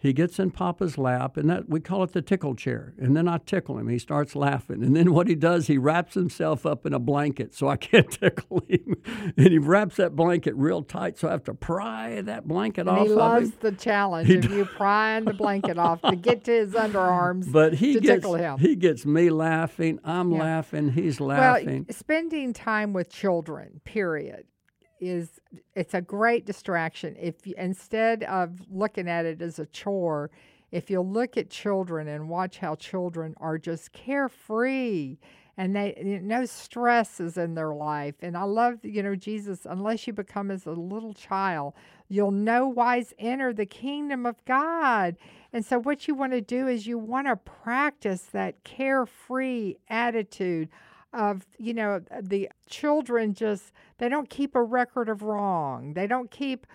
He 0.00 0.12
gets 0.12 0.38
in 0.38 0.52
Papa's 0.52 0.96
lap, 0.96 1.36
and 1.36 1.50
that 1.50 1.68
we 1.68 1.80
call 1.80 2.04
it 2.04 2.12
the 2.12 2.22
tickle 2.22 2.54
chair. 2.54 2.94
And 2.98 3.16
then 3.16 3.26
I 3.26 3.38
tickle 3.38 3.78
him. 3.78 3.88
He 3.88 3.98
starts 3.98 4.36
laughing, 4.36 4.84
and 4.84 4.94
then 4.94 5.12
what 5.14 5.26
he 5.26 5.34
does, 5.34 5.66
he 5.66 5.76
wraps 5.76 6.14
himself 6.14 6.64
up 6.64 6.86
in 6.86 6.92
a 6.94 7.00
blanket 7.00 7.52
so 7.52 7.66
I 7.68 7.76
can't 7.76 8.08
tickle 8.20 8.62
him. 8.68 8.94
And 9.36 9.48
he 9.48 9.58
wraps 9.58 9.96
that 9.96 10.14
blanket 10.14 10.54
real 10.54 10.82
tight, 10.84 11.18
so 11.18 11.26
I 11.26 11.32
have 11.32 11.42
to 11.44 11.54
pry 11.54 12.20
that 12.22 12.46
blanket 12.46 12.82
And 12.82 12.90
off 12.90 13.06
he 13.08 13.12
loves 13.12 13.50
the 13.60 13.72
challenge 13.72 14.28
He 14.28 14.36
of 14.36 14.50
you 14.52 14.64
prying 14.66 15.24
the 15.24 15.34
blanket 15.34 15.78
off 15.78 16.00
to 16.02 16.14
get 16.14 16.44
to 16.44 16.52
his 16.52 16.74
underarms 16.74 17.50
But 17.52 17.74
he 17.74 17.94
to 17.94 18.00
gets 18.00 18.14
tickle 18.22 18.34
him. 18.36 18.58
he 18.58 18.76
gets 18.76 19.04
me 19.04 19.30
laughing. 19.30 19.98
I'm 20.04 20.30
Yeah. 20.30 20.38
laughing. 20.38 20.90
He's 20.92 21.20
laughing. 21.20 21.42
well, 21.42 21.52
laughing. 21.54 21.86
spending 21.90 22.52
time 22.52 22.92
with 22.92 23.08
children, 23.10 23.80
period, 23.84 24.44
is 25.00 25.40
it's 25.74 25.94
a 25.94 26.00
great 26.00 26.44
distraction. 26.46 27.16
If 27.18 27.46
you, 27.46 27.54
instead 27.56 28.24
of 28.24 28.60
looking 28.70 29.08
at 29.08 29.24
it 29.24 29.40
as 29.42 29.58
a 29.58 29.66
chore, 29.66 30.30
if 30.70 30.90
you 30.90 31.00
look 31.00 31.36
at 31.36 31.50
children 31.50 32.08
and 32.08 32.28
watch 32.28 32.58
how 32.58 32.74
children 32.74 33.34
are 33.38 33.58
just 33.58 33.92
carefree 33.92 35.16
and 35.56 35.74
they 35.74 35.94
you 35.98 36.20
know, 36.20 36.38
no 36.40 36.46
stresses 36.46 37.36
in 37.36 37.54
their 37.54 37.74
life. 37.74 38.14
And 38.22 38.36
I 38.36 38.44
love, 38.44 38.78
you 38.84 39.02
know, 39.02 39.16
Jesus, 39.16 39.66
unless 39.68 40.06
you 40.06 40.12
become 40.12 40.52
as 40.52 40.66
a 40.66 40.70
little 40.70 41.12
child, 41.12 41.74
you'll 42.08 42.30
no 42.30 42.68
wise 42.68 43.12
enter 43.18 43.52
the 43.52 43.66
kingdom 43.66 44.24
of 44.24 44.42
God. 44.44 45.16
And 45.52 45.66
so 45.66 45.80
what 45.80 46.06
you 46.06 46.14
want 46.14 46.32
to 46.32 46.40
do 46.40 46.68
is 46.68 46.86
you 46.86 46.96
want 46.96 47.26
to 47.26 47.36
practice 47.36 48.22
that 48.32 48.62
carefree 48.62 49.74
attitude 49.88 50.68
of, 51.12 51.46
you 51.58 51.74
know, 51.74 52.00
uh, 52.10 52.20
the 52.22 52.48
children 52.68 53.34
just 53.34 53.72
they 53.98 54.08
don't 54.08 54.28
keep 54.28 54.54
a 54.54 54.62
record 54.62 55.08
of 55.08 55.22
wrong. 55.22 55.94
They 55.94 56.06
don't 56.06 56.30
keep 56.30 56.66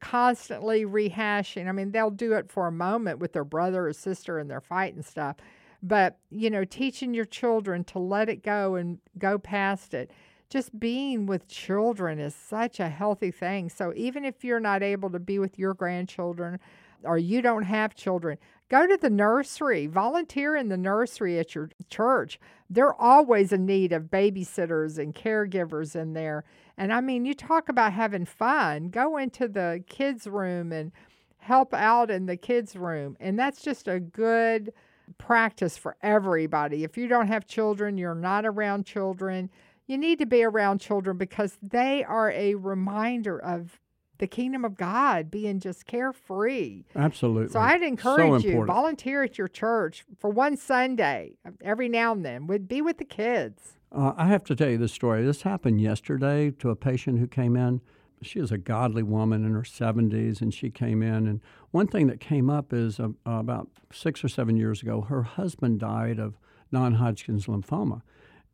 constantly 0.00 0.84
rehashing. 0.84 1.68
I 1.68 1.72
mean, 1.72 1.92
they'll 1.92 2.10
do 2.10 2.32
it 2.32 2.50
for 2.50 2.66
a 2.66 2.72
moment 2.72 3.18
with 3.18 3.32
their 3.32 3.44
brother 3.44 3.86
or 3.86 3.92
sister 3.92 4.38
and 4.38 4.50
their 4.50 4.60
fight 4.60 4.94
and 4.94 5.04
stuff. 5.04 5.36
But, 5.82 6.18
you 6.30 6.48
know, 6.48 6.64
teaching 6.64 7.12
your 7.12 7.24
children 7.24 7.84
to 7.84 7.98
let 7.98 8.28
it 8.28 8.42
go 8.42 8.76
and 8.76 8.98
go 9.18 9.38
past 9.38 9.94
it. 9.94 10.10
Just 10.48 10.78
being 10.78 11.26
with 11.26 11.48
children 11.48 12.18
is 12.18 12.34
such 12.34 12.78
a 12.78 12.88
healthy 12.88 13.30
thing. 13.30 13.68
So 13.68 13.92
even 13.96 14.24
if 14.24 14.44
you're 14.44 14.60
not 14.60 14.82
able 14.82 15.10
to 15.10 15.18
be 15.18 15.38
with 15.38 15.58
your 15.58 15.74
grandchildren 15.74 16.60
or 17.04 17.18
you 17.18 17.42
don't 17.42 17.64
have 17.64 17.94
children, 17.94 18.38
go 18.72 18.86
to 18.86 18.96
the 18.96 19.10
nursery, 19.10 19.86
volunteer 19.86 20.56
in 20.56 20.68
the 20.70 20.78
nursery 20.78 21.38
at 21.38 21.54
your 21.54 21.68
church. 21.90 22.40
They're 22.70 22.98
always 22.98 23.52
in 23.52 23.66
need 23.66 23.92
of 23.92 24.04
babysitters 24.04 24.98
and 24.98 25.14
caregivers 25.14 25.94
in 25.94 26.14
there. 26.14 26.44
And 26.78 26.90
I 26.90 27.02
mean, 27.02 27.26
you 27.26 27.34
talk 27.34 27.68
about 27.68 27.92
having 27.92 28.24
fun. 28.24 28.88
Go 28.88 29.18
into 29.18 29.46
the 29.46 29.84
kids' 29.86 30.26
room 30.26 30.72
and 30.72 30.90
help 31.36 31.74
out 31.74 32.10
in 32.10 32.24
the 32.24 32.38
kids' 32.38 32.74
room. 32.74 33.14
And 33.20 33.38
that's 33.38 33.60
just 33.60 33.88
a 33.88 34.00
good 34.00 34.72
practice 35.18 35.76
for 35.76 35.98
everybody. 36.00 36.82
If 36.82 36.96
you 36.96 37.08
don't 37.08 37.28
have 37.28 37.46
children, 37.46 37.98
you're 37.98 38.14
not 38.14 38.46
around 38.46 38.86
children, 38.86 39.50
you 39.86 39.98
need 39.98 40.18
to 40.20 40.26
be 40.26 40.44
around 40.44 40.80
children 40.80 41.18
because 41.18 41.58
they 41.60 42.04
are 42.04 42.30
a 42.30 42.54
reminder 42.54 43.38
of 43.38 43.81
the 44.22 44.28
kingdom 44.28 44.64
of 44.64 44.76
God 44.76 45.32
being 45.32 45.58
just 45.58 45.84
carefree. 45.84 46.84
Absolutely. 46.94 47.52
So 47.52 47.58
I'd 47.58 47.82
encourage 47.82 48.44
you 48.44 48.64
volunteer 48.64 49.24
at 49.24 49.36
your 49.36 49.48
church 49.48 50.04
for 50.16 50.30
one 50.30 50.56
Sunday 50.56 51.32
every 51.60 51.88
now 51.88 52.12
and 52.12 52.24
then. 52.24 52.46
Would 52.46 52.68
be 52.68 52.80
with 52.80 52.98
the 52.98 53.04
kids. 53.04 53.72
Uh, 53.90 54.12
I 54.16 54.28
have 54.28 54.44
to 54.44 54.54
tell 54.54 54.68
you 54.68 54.78
this 54.78 54.92
story. 54.92 55.24
This 55.24 55.42
happened 55.42 55.80
yesterday 55.80 56.52
to 56.60 56.70
a 56.70 56.76
patient 56.76 57.18
who 57.18 57.26
came 57.26 57.56
in. 57.56 57.80
She 58.22 58.38
is 58.38 58.52
a 58.52 58.58
godly 58.58 59.02
woman 59.02 59.44
in 59.44 59.54
her 59.54 59.62
70s, 59.62 60.40
and 60.40 60.54
she 60.54 60.70
came 60.70 61.02
in. 61.02 61.26
And 61.26 61.40
one 61.72 61.88
thing 61.88 62.06
that 62.06 62.20
came 62.20 62.48
up 62.48 62.72
is 62.72 63.00
uh, 63.00 63.08
about 63.26 63.70
six 63.92 64.22
or 64.22 64.28
seven 64.28 64.56
years 64.56 64.82
ago, 64.82 65.00
her 65.00 65.24
husband 65.24 65.80
died 65.80 66.20
of 66.20 66.38
non 66.70 66.94
Hodgkin's 66.94 67.46
lymphoma, 67.46 68.02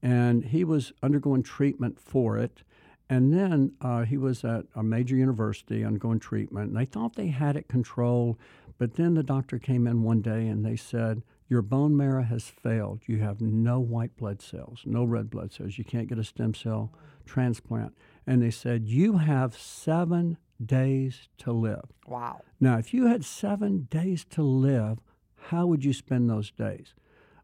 and 0.03 0.47
he 0.47 0.65
was 0.65 0.95
undergoing 1.03 1.43
treatment 1.43 2.01
for 2.01 2.39
it. 2.39 2.63
And 3.11 3.33
then 3.33 3.73
uh, 3.81 4.03
he 4.05 4.19
was 4.19 4.45
at 4.45 4.67
a 4.75 4.83
major 4.83 5.17
university 5.17 5.85
undergoing 5.85 6.21
treatment, 6.21 6.69
and 6.69 6.77
they 6.77 6.85
thought 6.85 7.17
they 7.17 7.29
had 7.29 7.57
it 7.57 7.69
controlled. 7.69 8.37
But 8.77 8.95
then 8.95 9.15
the 9.15 9.23
doctor 9.23 9.59
came 9.59 9.87
in 9.87 10.03
one 10.03 10.21
day 10.21 10.47
and 10.47 10.65
they 10.65 10.77
said, 10.77 11.23
Your 11.49 11.63
bone 11.63 11.97
marrow 11.97 12.23
has 12.23 12.45
failed. 12.45 13.01
You 13.07 13.19
have 13.19 13.41
no 13.41 13.81
white 13.81 14.17
blood 14.17 14.43
cells, 14.43 14.83
no 14.85 15.05
red 15.05 15.31
blood 15.31 15.53
cells. 15.53 15.79
You 15.79 15.85
can't 15.85 16.09
get 16.09 16.19
a 16.19 16.25
stem 16.25 16.55
cell 16.55 16.93
transplant. 17.25 17.97
And 18.27 18.43
they 18.43 18.51
said, 18.51 18.87
You 18.87 19.19
have 19.19 19.57
seven 19.57 20.37
days 20.65 21.29
to 21.39 21.53
live. 21.53 21.85
Wow. 22.07 22.43
Now, 22.61 22.79
if 22.79 22.93
you 22.93 23.07
had 23.07 23.25
seven 23.25 23.89
days 23.91 24.25
to 24.31 24.43
live, 24.43 24.99
how 25.37 25.67
would 25.67 25.85
you 25.85 25.93
spend 25.93 26.29
those 26.29 26.51
days? 26.51 26.95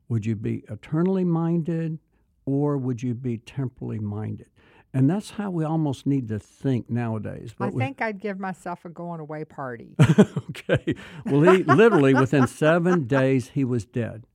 Would 0.08 0.26
you 0.26 0.36
be 0.36 0.64
eternally 0.68 1.24
minded 1.24 1.98
or 2.44 2.76
would 2.76 3.02
you 3.02 3.14
be 3.14 3.38
temporally 3.38 3.98
minded? 3.98 4.48
And 4.94 5.10
that's 5.10 5.30
how 5.32 5.50
we 5.50 5.64
almost 5.64 6.06
need 6.06 6.28
to 6.28 6.38
think 6.38 6.88
nowadays. 6.88 7.50
I 7.58 7.66
But 7.66 7.74
we- 7.74 7.82
think 7.82 8.00
I'd 8.00 8.20
give 8.20 8.38
myself 8.38 8.84
a 8.84 8.88
going 8.88 9.18
away 9.20 9.44
party. 9.44 9.96
okay. 10.50 10.94
Well, 11.26 11.42
he 11.52 11.64
literally 11.64 12.14
within 12.14 12.46
seven 12.46 13.04
days 13.18 13.48
he 13.48 13.64
was 13.64 13.84
dead. 13.84 14.26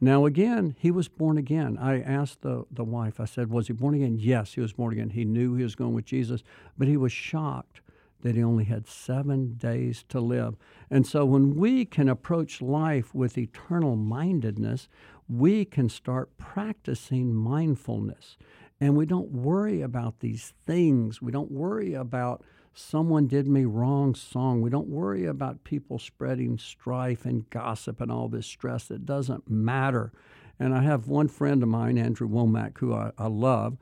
Now 0.00 0.24
again, 0.26 0.74
he 0.78 0.90
was 0.90 1.08
born 1.08 1.38
again. 1.38 1.78
I 1.78 2.00
asked 2.00 2.42
the 2.42 2.64
the 2.70 2.84
wife. 2.84 3.20
I 3.20 3.24
said, 3.26 3.50
"Was 3.50 3.68
he 3.68 3.72
born 3.74 3.94
again?" 3.94 4.16
Yes, 4.18 4.54
he 4.54 4.60
was 4.60 4.72
born 4.72 4.92
again. 4.92 5.10
He 5.10 5.24
knew 5.24 5.54
he 5.54 5.62
was 5.62 5.74
going 5.76 5.94
with 5.94 6.06
Jesus, 6.06 6.42
but 6.76 6.88
he 6.88 6.96
was 6.96 7.12
shocked 7.12 7.80
that 8.22 8.34
he 8.34 8.42
only 8.42 8.64
had 8.64 8.86
seven 8.86 9.54
days 9.58 10.04
to 10.08 10.20
live. 10.20 10.56
And 10.90 11.06
so, 11.06 11.24
when 11.26 11.54
we 11.54 11.84
can 11.84 12.08
approach 12.08 12.60
life 12.62 13.14
with 13.14 13.36
eternal 13.38 13.94
mindedness, 13.96 14.88
we 15.28 15.64
can 15.66 15.88
start 15.88 16.36
practicing 16.38 17.34
mindfulness, 17.34 18.36
and 18.80 18.96
we 18.96 19.06
don't 19.06 19.30
worry 19.30 19.82
about 19.82 20.20
these 20.20 20.54
things. 20.66 21.20
We 21.20 21.30
don't 21.30 21.50
worry 21.50 21.94
about 21.94 22.42
someone 22.72 23.26
did 23.26 23.46
me 23.46 23.64
wrong 23.64 24.14
song. 24.14 24.62
We 24.62 24.70
don't 24.70 24.88
worry 24.88 25.26
about 25.26 25.64
people 25.64 25.98
spreading 25.98 26.56
strife 26.56 27.24
and 27.24 27.48
gossip 27.50 28.00
and 28.00 28.10
all 28.10 28.28
this 28.28 28.46
stress. 28.46 28.90
It 28.90 29.04
doesn't 29.04 29.50
matter. 29.50 30.12
And 30.58 30.74
I 30.74 30.82
have 30.82 31.08
one 31.08 31.28
friend 31.28 31.62
of 31.62 31.68
mine, 31.68 31.98
Andrew 31.98 32.28
Wommack, 32.28 32.78
who 32.78 32.94
I, 32.94 33.12
I 33.18 33.26
love, 33.26 33.76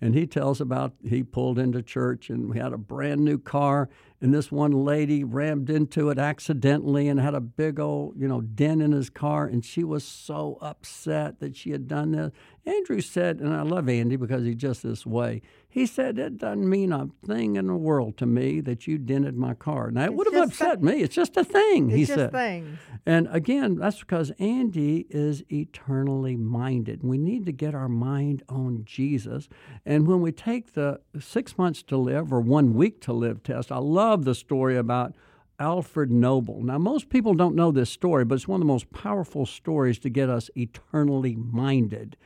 and 0.00 0.14
he 0.14 0.26
tells 0.26 0.60
about 0.60 0.92
he 1.08 1.22
pulled 1.22 1.58
into 1.58 1.80
church 1.80 2.28
and 2.28 2.50
we 2.50 2.58
had 2.58 2.72
a 2.72 2.78
brand 2.78 3.24
new 3.24 3.38
car, 3.38 3.88
and 4.24 4.32
this 4.32 4.50
one 4.50 4.72
lady 4.72 5.22
rammed 5.22 5.68
into 5.68 6.08
it 6.08 6.18
accidentally 6.18 7.08
and 7.08 7.20
had 7.20 7.34
a 7.34 7.42
big 7.42 7.78
old, 7.78 8.14
you 8.18 8.26
know, 8.26 8.40
dent 8.40 8.80
in 8.80 8.92
his 8.92 9.10
car, 9.10 9.44
and 9.44 9.62
she 9.62 9.84
was 9.84 10.02
so 10.02 10.56
upset 10.62 11.40
that 11.40 11.54
she 11.54 11.72
had 11.72 11.86
done 11.86 12.12
this. 12.12 12.32
Andrew 12.64 13.02
said, 13.02 13.40
and 13.40 13.52
I 13.52 13.60
love 13.60 13.86
Andy 13.86 14.16
because 14.16 14.42
he's 14.44 14.54
just 14.54 14.82
this 14.82 15.04
way. 15.04 15.42
He 15.68 15.86
said, 15.86 16.18
It 16.20 16.38
doesn't 16.38 16.66
mean 16.70 16.92
a 16.92 17.08
thing 17.26 17.56
in 17.56 17.66
the 17.66 17.74
world 17.74 18.16
to 18.18 18.26
me 18.26 18.60
that 18.60 18.86
you 18.86 18.96
dented 18.96 19.36
my 19.36 19.54
car. 19.54 19.90
Now, 19.90 20.04
it 20.04 20.06
It's 20.06 20.14
would 20.16 20.32
have 20.32 20.48
upset 20.48 20.80
me. 20.80 21.02
It's 21.02 21.14
just 21.14 21.36
a 21.36 21.42
thing, 21.44 21.90
he 21.90 22.02
It's 22.02 22.08
just 22.08 22.18
said. 22.18 22.32
things. 22.32 22.78
And 23.04 23.28
again, 23.32 23.74
that's 23.74 23.98
because 23.98 24.30
Andy 24.38 25.04
is 25.10 25.42
eternally 25.50 26.36
minded. 26.36 27.02
We 27.02 27.18
need 27.18 27.44
to 27.46 27.52
get 27.52 27.74
our 27.74 27.88
mind 27.88 28.44
on 28.48 28.84
Jesus. 28.86 29.48
And 29.84 30.06
when 30.06 30.20
we 30.20 30.30
take 30.30 30.74
the 30.74 31.00
six 31.18 31.58
months 31.58 31.82
to 31.82 31.96
live 31.96 32.32
or 32.32 32.40
one 32.40 32.74
week 32.74 33.00
to 33.02 33.12
live 33.12 33.42
test, 33.42 33.72
I 33.72 33.78
love 33.78 34.13
the 34.22 34.34
story 34.34 34.76
about 34.76 35.14
Alfred 35.58 36.10
Nobel. 36.10 36.60
Now, 36.62 36.78
most 36.78 37.08
people 37.08 37.34
don't 37.34 37.54
know 37.54 37.70
this 37.72 37.90
story, 37.90 38.24
but 38.24 38.36
it's 38.36 38.48
one 38.48 38.60
of 38.60 38.66
the 38.66 38.72
most 38.72 38.92
powerful 38.92 39.46
stories 39.46 39.98
to 40.00 40.10
get 40.10 40.28
us 40.28 40.50
eternally 40.56 41.34
minded. 41.34 42.16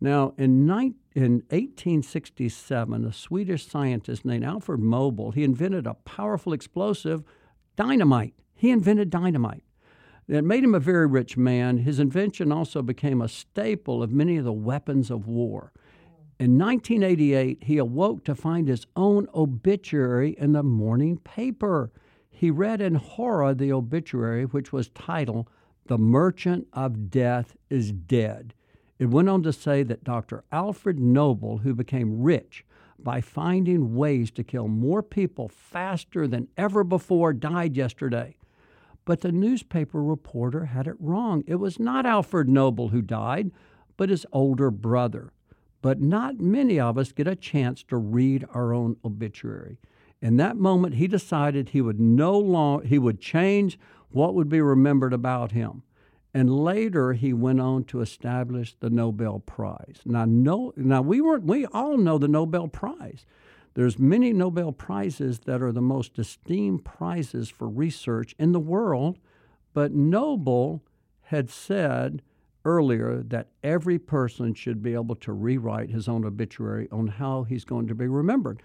Now, 0.00 0.34
in, 0.36 0.68
in 1.14 1.42
1867, 1.50 3.04
a 3.04 3.12
Swedish 3.12 3.66
scientist 3.66 4.24
named 4.24 4.44
Alfred 4.44 4.80
Nobel, 4.80 5.30
he 5.30 5.44
invented 5.44 5.86
a 5.86 5.94
powerful 5.94 6.52
explosive, 6.52 7.24
dynamite. 7.76 8.34
He 8.54 8.70
invented 8.70 9.10
dynamite. 9.10 9.64
It 10.26 10.44
made 10.44 10.64
him 10.64 10.74
a 10.74 10.80
very 10.80 11.06
rich 11.06 11.36
man. 11.36 11.78
His 11.78 12.00
invention 12.00 12.50
also 12.50 12.82
became 12.82 13.20
a 13.20 13.28
staple 13.28 14.02
of 14.02 14.10
many 14.10 14.36
of 14.38 14.44
the 14.44 14.52
weapons 14.52 15.10
of 15.10 15.26
war. 15.26 15.72
In 16.40 16.58
1988, 16.58 17.62
he 17.62 17.78
awoke 17.78 18.24
to 18.24 18.34
find 18.34 18.66
his 18.66 18.86
own 18.96 19.28
obituary 19.34 20.34
in 20.36 20.52
the 20.52 20.64
morning 20.64 21.18
paper. 21.18 21.92
He 22.28 22.50
read 22.50 22.80
in 22.80 22.96
horror 22.96 23.54
the 23.54 23.72
obituary, 23.72 24.44
which 24.44 24.72
was 24.72 24.88
titled, 24.88 25.48
The 25.86 25.98
Merchant 25.98 26.66
of 26.72 27.08
Death 27.08 27.56
is 27.70 27.92
Dead. 27.92 28.52
It 28.98 29.06
went 29.06 29.28
on 29.28 29.44
to 29.44 29.52
say 29.52 29.84
that 29.84 30.02
Dr. 30.02 30.42
Alfred 30.50 30.98
Nobel, 30.98 31.58
who 31.58 31.72
became 31.72 32.22
rich 32.22 32.64
by 32.98 33.20
finding 33.20 33.94
ways 33.94 34.32
to 34.32 34.42
kill 34.42 34.66
more 34.66 35.02
people 35.02 35.48
faster 35.48 36.26
than 36.26 36.48
ever 36.56 36.82
before, 36.82 37.32
died 37.32 37.76
yesterday. 37.76 38.36
But 39.04 39.20
the 39.20 39.32
newspaper 39.32 40.02
reporter 40.02 40.64
had 40.66 40.88
it 40.88 40.96
wrong. 40.98 41.44
It 41.46 41.56
was 41.56 41.78
not 41.78 42.06
Alfred 42.06 42.48
Nobel 42.48 42.88
who 42.88 43.02
died, 43.02 43.52
but 43.96 44.08
his 44.08 44.26
older 44.32 44.70
brother. 44.70 45.32
But 45.84 46.00
not 46.00 46.40
many 46.40 46.80
of 46.80 46.96
us 46.96 47.12
get 47.12 47.28
a 47.28 47.36
chance 47.36 47.82
to 47.88 47.98
read 47.98 48.46
our 48.54 48.72
own 48.72 48.96
obituary. 49.04 49.76
In 50.22 50.38
that 50.38 50.56
moment, 50.56 50.94
he 50.94 51.06
decided 51.06 51.68
he 51.68 51.82
would 51.82 52.00
no 52.00 52.38
longer 52.38 52.86
he 52.86 52.98
would 52.98 53.20
change 53.20 53.78
what 54.08 54.32
would 54.32 54.48
be 54.48 54.62
remembered 54.62 55.12
about 55.12 55.52
him. 55.52 55.82
And 56.32 56.64
later, 56.64 57.12
he 57.12 57.34
went 57.34 57.60
on 57.60 57.84
to 57.84 58.00
establish 58.00 58.74
the 58.80 58.88
Nobel 58.88 59.40
Prize. 59.40 60.00
Now, 60.06 60.24
no, 60.24 60.72
now 60.74 61.02
we 61.02 61.20
weren't. 61.20 61.44
We 61.44 61.66
all 61.66 61.98
know 61.98 62.16
the 62.16 62.28
Nobel 62.28 62.68
Prize. 62.68 63.26
There's 63.74 63.98
many 63.98 64.32
Nobel 64.32 64.72
Prizes 64.72 65.40
that 65.40 65.60
are 65.60 65.70
the 65.70 65.82
most 65.82 66.18
esteemed 66.18 66.86
prizes 66.86 67.50
for 67.50 67.68
research 67.68 68.34
in 68.38 68.52
the 68.52 68.58
world, 68.58 69.18
but 69.74 69.92
Nobel 69.92 70.80
had 71.24 71.50
said 71.50 72.22
earlier 72.64 73.22
that 73.22 73.48
every 73.62 73.98
person 73.98 74.54
should 74.54 74.82
be 74.82 74.94
able 74.94 75.14
to 75.16 75.32
rewrite 75.32 75.90
his 75.90 76.08
own 76.08 76.24
obituary 76.24 76.88
on 76.90 77.06
how 77.06 77.42
he's 77.42 77.64
going 77.64 77.86
to 77.86 77.94
be 77.94 78.06
remembered. 78.06 78.62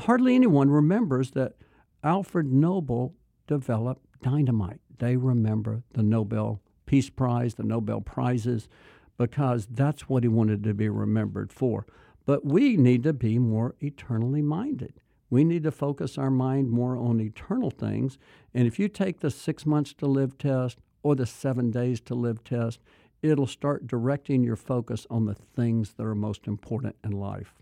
Hardly 0.00 0.34
anyone 0.34 0.70
remembers 0.70 1.32
that 1.32 1.54
Alfred 2.02 2.52
Nobel 2.52 3.14
developed 3.46 4.04
dynamite. 4.22 4.80
They 4.98 5.16
remember 5.16 5.82
the 5.92 6.02
Nobel 6.02 6.60
Peace 6.86 7.10
Prize, 7.10 7.54
the 7.54 7.62
Nobel 7.62 8.00
Prizes, 8.00 8.68
because 9.16 9.66
that's 9.70 10.08
what 10.08 10.22
he 10.22 10.28
wanted 10.28 10.64
to 10.64 10.74
be 10.74 10.88
remembered 10.88 11.52
for. 11.52 11.86
But 12.24 12.44
we 12.44 12.76
need 12.76 13.02
to 13.04 13.12
be 13.12 13.38
more 13.38 13.74
eternally 13.80 14.42
minded. 14.42 14.94
We 15.30 15.44
need 15.44 15.62
to 15.64 15.70
focus 15.70 16.16
our 16.16 16.30
mind 16.30 16.70
more 16.70 16.96
on 16.96 17.20
eternal 17.20 17.70
things. 17.70 18.18
And 18.54 18.66
if 18.66 18.78
you 18.78 18.88
take 18.88 19.20
the 19.20 19.30
six 19.30 19.66
months 19.66 19.92
to 19.94 20.06
live 20.06 20.38
test 20.38 20.78
or 21.02 21.14
the 21.14 21.26
seven 21.26 21.70
days 21.70 22.00
to 22.02 22.14
live 22.14 22.42
test, 22.44 22.80
it'll 23.22 23.46
start 23.46 23.86
directing 23.86 24.42
your 24.44 24.56
focus 24.56 25.06
on 25.10 25.26
the 25.26 25.34
things 25.34 25.94
that 25.94 26.04
are 26.04 26.14
most 26.14 26.46
important 26.46 26.96
in 27.04 27.12
life. 27.12 27.54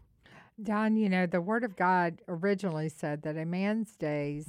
Don, 0.63 0.97
you 0.97 1.09
know, 1.09 1.27
the 1.27 1.41
Word 1.41 1.65
of 1.65 1.77
God 1.77 2.23
originally 2.29 2.89
said 2.89 3.23
that 3.23 3.37
a 3.37 3.45
man's 3.45 3.95
days 3.97 4.47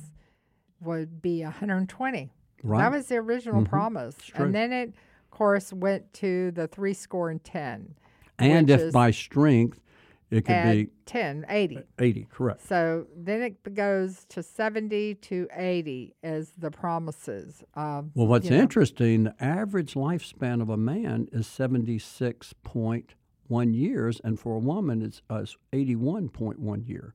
would 0.81 1.21
be 1.21 1.43
120. 1.43 2.31
Right? 2.63 2.79
That 2.79 2.91
was 2.91 3.07
the 3.07 3.17
original 3.17 3.61
mm-hmm. 3.61 3.69
promise. 3.69 4.15
And 4.35 4.55
then 4.55 4.71
it, 4.71 4.89
of 4.89 5.31
course, 5.31 5.73
went 5.73 6.13
to 6.15 6.51
the 6.51 6.67
three 6.67 6.93
score 6.93 7.29
and 7.29 7.43
10. 7.43 7.95
and 8.39 8.69
if 8.69 8.79
is 8.79 8.93
by 8.93 9.11
strength, 9.11 9.81
it 10.29 10.45
could 10.45 10.55
Add 10.55 10.73
be 10.75 10.89
10, 11.05 11.45
80. 11.49 11.79
80, 11.99 12.27
correct. 12.29 12.67
So 12.67 13.07
then 13.15 13.41
it 13.41 13.73
goes 13.73 14.25
to 14.29 14.43
70 14.43 15.15
to 15.15 15.47
80 15.55 16.15
as 16.23 16.51
the 16.57 16.69
promises. 16.71 17.63
Um, 17.75 18.11
Well, 18.13 18.27
what's 18.27 18.49
you 18.49 18.57
know. 18.57 18.63
interesting, 18.63 19.23
the 19.25 19.35
average 19.43 19.93
lifespan 19.93 20.61
of 20.61 20.69
a 20.69 20.77
man 20.77 21.27
is 21.31 21.47
76.1 21.47 23.73
years, 23.73 24.21
and 24.23 24.39
for 24.39 24.55
a 24.55 24.59
woman, 24.59 25.01
it's 25.01 25.21
uh, 25.29 25.45
81.1 25.73 26.87
year. 26.87 27.13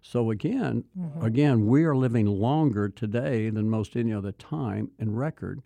So 0.00 0.30
again, 0.30 0.84
Mm-hmm. 0.98 1.24
again, 1.24 1.66
we 1.66 1.84
are 1.84 1.96
living 1.96 2.26
longer 2.26 2.88
today 2.88 3.50
than 3.50 3.68
most 3.70 3.96
any 3.96 4.12
other 4.12 4.32
time 4.32 4.90
in 4.98 5.14
record, 5.14 5.62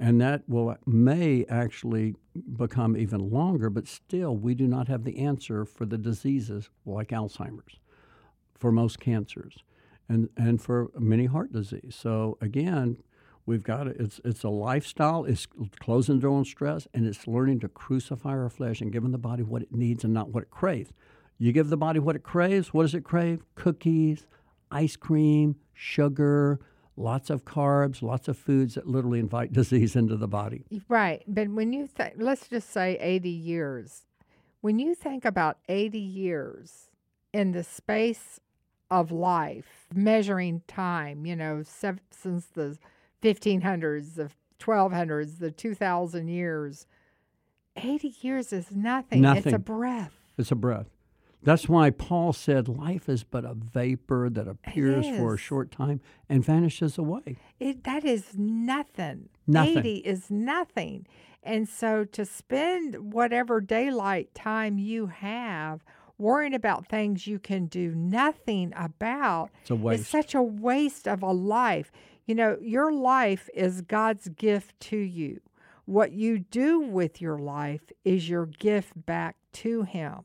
and 0.00 0.18
that 0.20 0.42
will 0.48 0.74
may 0.86 1.44
actually 1.50 2.16
become 2.56 2.96
even 2.96 3.30
longer. 3.30 3.68
But 3.68 3.86
still, 3.86 4.34
we 4.34 4.54
do 4.54 4.66
not 4.66 4.88
have 4.88 5.04
the 5.04 5.18
answer 5.18 5.64
for 5.66 5.84
the 5.84 5.98
diseases 5.98 6.70
like 6.86 7.08
Alzheimer's, 7.10 7.78
for 8.58 8.72
most 8.72 8.98
cancers, 8.98 9.58
and 10.08 10.30
and 10.36 10.60
for 10.60 10.90
many 10.98 11.26
heart 11.26 11.52
disease. 11.52 11.94
So 11.96 12.38
again, 12.40 12.96
we've 13.44 13.62
got 13.62 13.84
to, 13.84 13.90
it's 13.90 14.20
it's 14.24 14.42
a 14.42 14.48
lifestyle. 14.48 15.26
It's 15.26 15.46
closing 15.78 16.16
the 16.16 16.22
door 16.22 16.38
on 16.38 16.46
stress, 16.46 16.88
and 16.94 17.06
it's 17.06 17.26
learning 17.28 17.60
to 17.60 17.68
crucify 17.68 18.30
our 18.30 18.48
flesh 18.48 18.80
and 18.80 18.90
giving 18.90 19.12
the 19.12 19.18
body 19.18 19.42
what 19.42 19.62
it 19.62 19.72
needs 19.72 20.02
and 20.02 20.14
not 20.14 20.30
what 20.30 20.44
it 20.44 20.50
craves. 20.50 20.90
You 21.36 21.52
give 21.52 21.68
the 21.68 21.76
body 21.76 22.00
what 22.00 22.16
it 22.16 22.22
craves. 22.22 22.72
What 22.72 22.82
does 22.82 22.94
it 22.94 23.04
crave? 23.04 23.42
Cookies, 23.54 24.26
ice 24.70 24.96
cream, 24.96 25.56
sugar, 25.74 26.58
lots 26.96 27.30
of 27.30 27.44
carbs, 27.44 28.02
lots 28.02 28.28
of 28.28 28.36
foods 28.36 28.74
that 28.74 28.86
literally 28.86 29.18
invite 29.18 29.52
disease 29.60 29.96
into 29.96 30.16
the 30.16 30.28
body. 30.28 30.64
Right. 30.88 31.22
But 31.26 31.48
when 31.48 31.72
you 31.72 31.86
think, 31.86 32.14
let's 32.16 32.48
just 32.48 32.70
say 32.70 32.98
80 33.00 33.28
years, 33.28 34.04
when 34.60 34.78
you 34.78 34.94
think 34.94 35.24
about 35.24 35.58
80 35.68 35.98
years 35.98 36.90
in 37.32 37.52
the 37.52 37.64
space 37.64 38.40
of 38.90 39.10
life, 39.10 39.86
measuring 39.94 40.62
time, 40.66 41.24
you 41.24 41.36
know, 41.36 41.62
since 41.62 42.46
the 42.54 42.76
1500s, 43.22 44.14
the 44.16 44.30
1200s, 44.58 45.38
the 45.38 45.50
2000 45.50 46.28
years, 46.28 46.86
80 47.76 48.14
years 48.20 48.52
is 48.52 48.70
nothing. 48.72 49.22
nothing. 49.22 49.44
It's 49.46 49.54
a 49.54 49.58
breath. 49.58 50.12
It's 50.36 50.50
a 50.50 50.56
breath. 50.56 50.86
That's 51.42 51.68
why 51.68 51.90
Paul 51.90 52.32
said 52.32 52.68
life 52.68 53.08
is 53.08 53.24
but 53.24 53.44
a 53.44 53.54
vapor 53.54 54.28
that 54.30 54.46
appears 54.46 55.06
for 55.06 55.34
a 55.34 55.38
short 55.38 55.70
time 55.70 56.00
and 56.28 56.44
vanishes 56.44 56.98
away. 56.98 57.38
It, 57.58 57.84
that 57.84 58.04
is 58.04 58.36
nothing. 58.36 59.30
Nothing. 59.46 59.78
80 59.78 59.96
is 59.98 60.30
nothing. 60.30 61.06
And 61.42 61.68
so 61.68 62.04
to 62.04 62.26
spend 62.26 63.12
whatever 63.12 63.60
daylight 63.60 64.34
time 64.34 64.78
you 64.78 65.06
have 65.06 65.82
worrying 66.18 66.54
about 66.54 66.86
things 66.86 67.26
you 67.26 67.38
can 67.38 67.64
do 67.66 67.94
nothing 67.94 68.72
about 68.76 69.48
It's 69.62 69.70
a 69.70 69.74
waste. 69.74 70.02
is 70.02 70.08
such 70.08 70.34
a 70.34 70.42
waste 70.42 71.08
of 71.08 71.22
a 71.22 71.32
life. 71.32 71.90
You 72.26 72.34
know, 72.34 72.58
your 72.60 72.92
life 72.92 73.48
is 73.54 73.80
God's 73.80 74.28
gift 74.28 74.78
to 74.80 74.98
you. 74.98 75.40
What 75.86 76.12
you 76.12 76.38
do 76.38 76.78
with 76.78 77.20
your 77.20 77.38
life 77.38 77.90
is 78.04 78.28
your 78.28 78.46
gift 78.46 79.06
back 79.06 79.36
to 79.54 79.82
Him. 79.82 80.20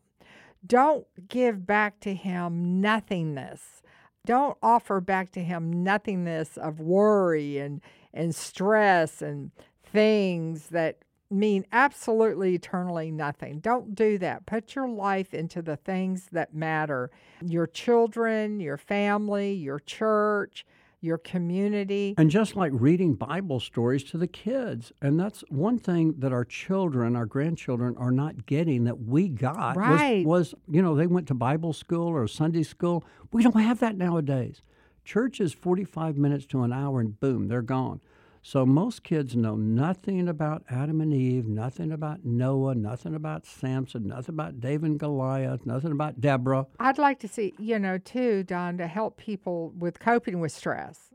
Don't 0.65 1.05
give 1.27 1.65
back 1.65 1.99
to 2.01 2.13
Him 2.13 2.81
nothingness. 2.81 3.81
Don't 4.25 4.57
offer 4.63 4.99
back 5.01 5.31
to 5.33 5.43
Him 5.43 5.83
nothingness 5.83 6.57
of 6.57 6.79
worry 6.79 7.57
and, 7.57 7.81
and 8.13 8.33
stress 8.33 9.21
and 9.21 9.51
things 9.83 10.67
that 10.69 10.99
mean 11.29 11.65
absolutely 11.71 12.55
eternally 12.55 13.11
nothing. 13.11 13.59
Don't 13.59 13.95
do 13.95 14.17
that. 14.19 14.45
Put 14.45 14.75
your 14.75 14.87
life 14.87 15.33
into 15.33 15.61
the 15.61 15.75
things 15.75 16.29
that 16.31 16.53
matter 16.53 17.11
your 17.43 17.67
children, 17.67 18.59
your 18.59 18.77
family, 18.77 19.53
your 19.53 19.79
church, 19.79 20.65
your 21.01 21.17
community. 21.17 22.15
And 22.17 22.29
just 22.29 22.55
like 22.55 22.71
reading 22.73 23.13
Bible 23.13 23.59
stories 23.59 24.03
to 24.05 24.17
the 24.17 24.27
kids. 24.27 24.91
And 25.01 25.19
that's 25.19 25.43
one 25.49 25.77
thing 25.77 26.15
that 26.19 26.31
our 26.33 26.45
children, 26.45 27.15
our 27.15 27.25
grandchildren, 27.25 27.95
are 27.97 28.11
not 28.11 28.45
getting 28.45 28.83
that 28.85 29.01
we 29.01 29.29
got. 29.29 29.75
was- 30.23 30.25
Was, 30.25 30.55
you 30.69 30.81
know, 30.81 30.95
they 30.95 31.07
went 31.07 31.27
to 31.27 31.33
Bible 31.33 31.73
school 31.73 32.07
or 32.07 32.27
Sunday 32.27 32.63
school. 32.63 33.03
We 33.31 33.43
don't 33.43 33.59
have 33.59 33.79
that 33.79 33.97
nowadays. 33.97 34.61
Church 35.03 35.39
is 35.39 35.53
45 35.53 36.17
minutes 36.17 36.45
to 36.47 36.63
an 36.63 36.73
hour 36.73 36.99
and 36.99 37.19
boom, 37.19 37.47
they're 37.47 37.61
gone. 37.61 38.01
So 38.47 38.63
most 38.63 39.01
kids 39.01 39.35
know 39.35 39.55
nothing 39.55 40.29
about 40.29 40.61
Adam 40.69 41.01
and 41.01 41.11
Eve, 41.11 41.47
nothing 41.47 41.91
about 41.91 42.23
Noah, 42.23 42.75
nothing 42.75 43.15
about 43.15 43.47
Samson, 43.47 44.05
nothing 44.05 44.35
about 44.35 44.59
David 44.59 44.87
and 44.91 44.99
Goliath, 44.99 45.65
nothing 45.65 45.91
about 45.91 46.21
Deborah. 46.21 46.67
I'd 46.79 46.99
like 46.99 47.17
to 47.21 47.27
see, 47.27 47.55
you 47.57 47.79
know, 47.79 47.97
too, 47.97 48.43
Don, 48.43 48.77
to 48.77 48.85
help 48.85 49.17
people 49.17 49.73
with 49.75 49.97
coping 49.99 50.39
with 50.41 50.51
stress, 50.51 51.09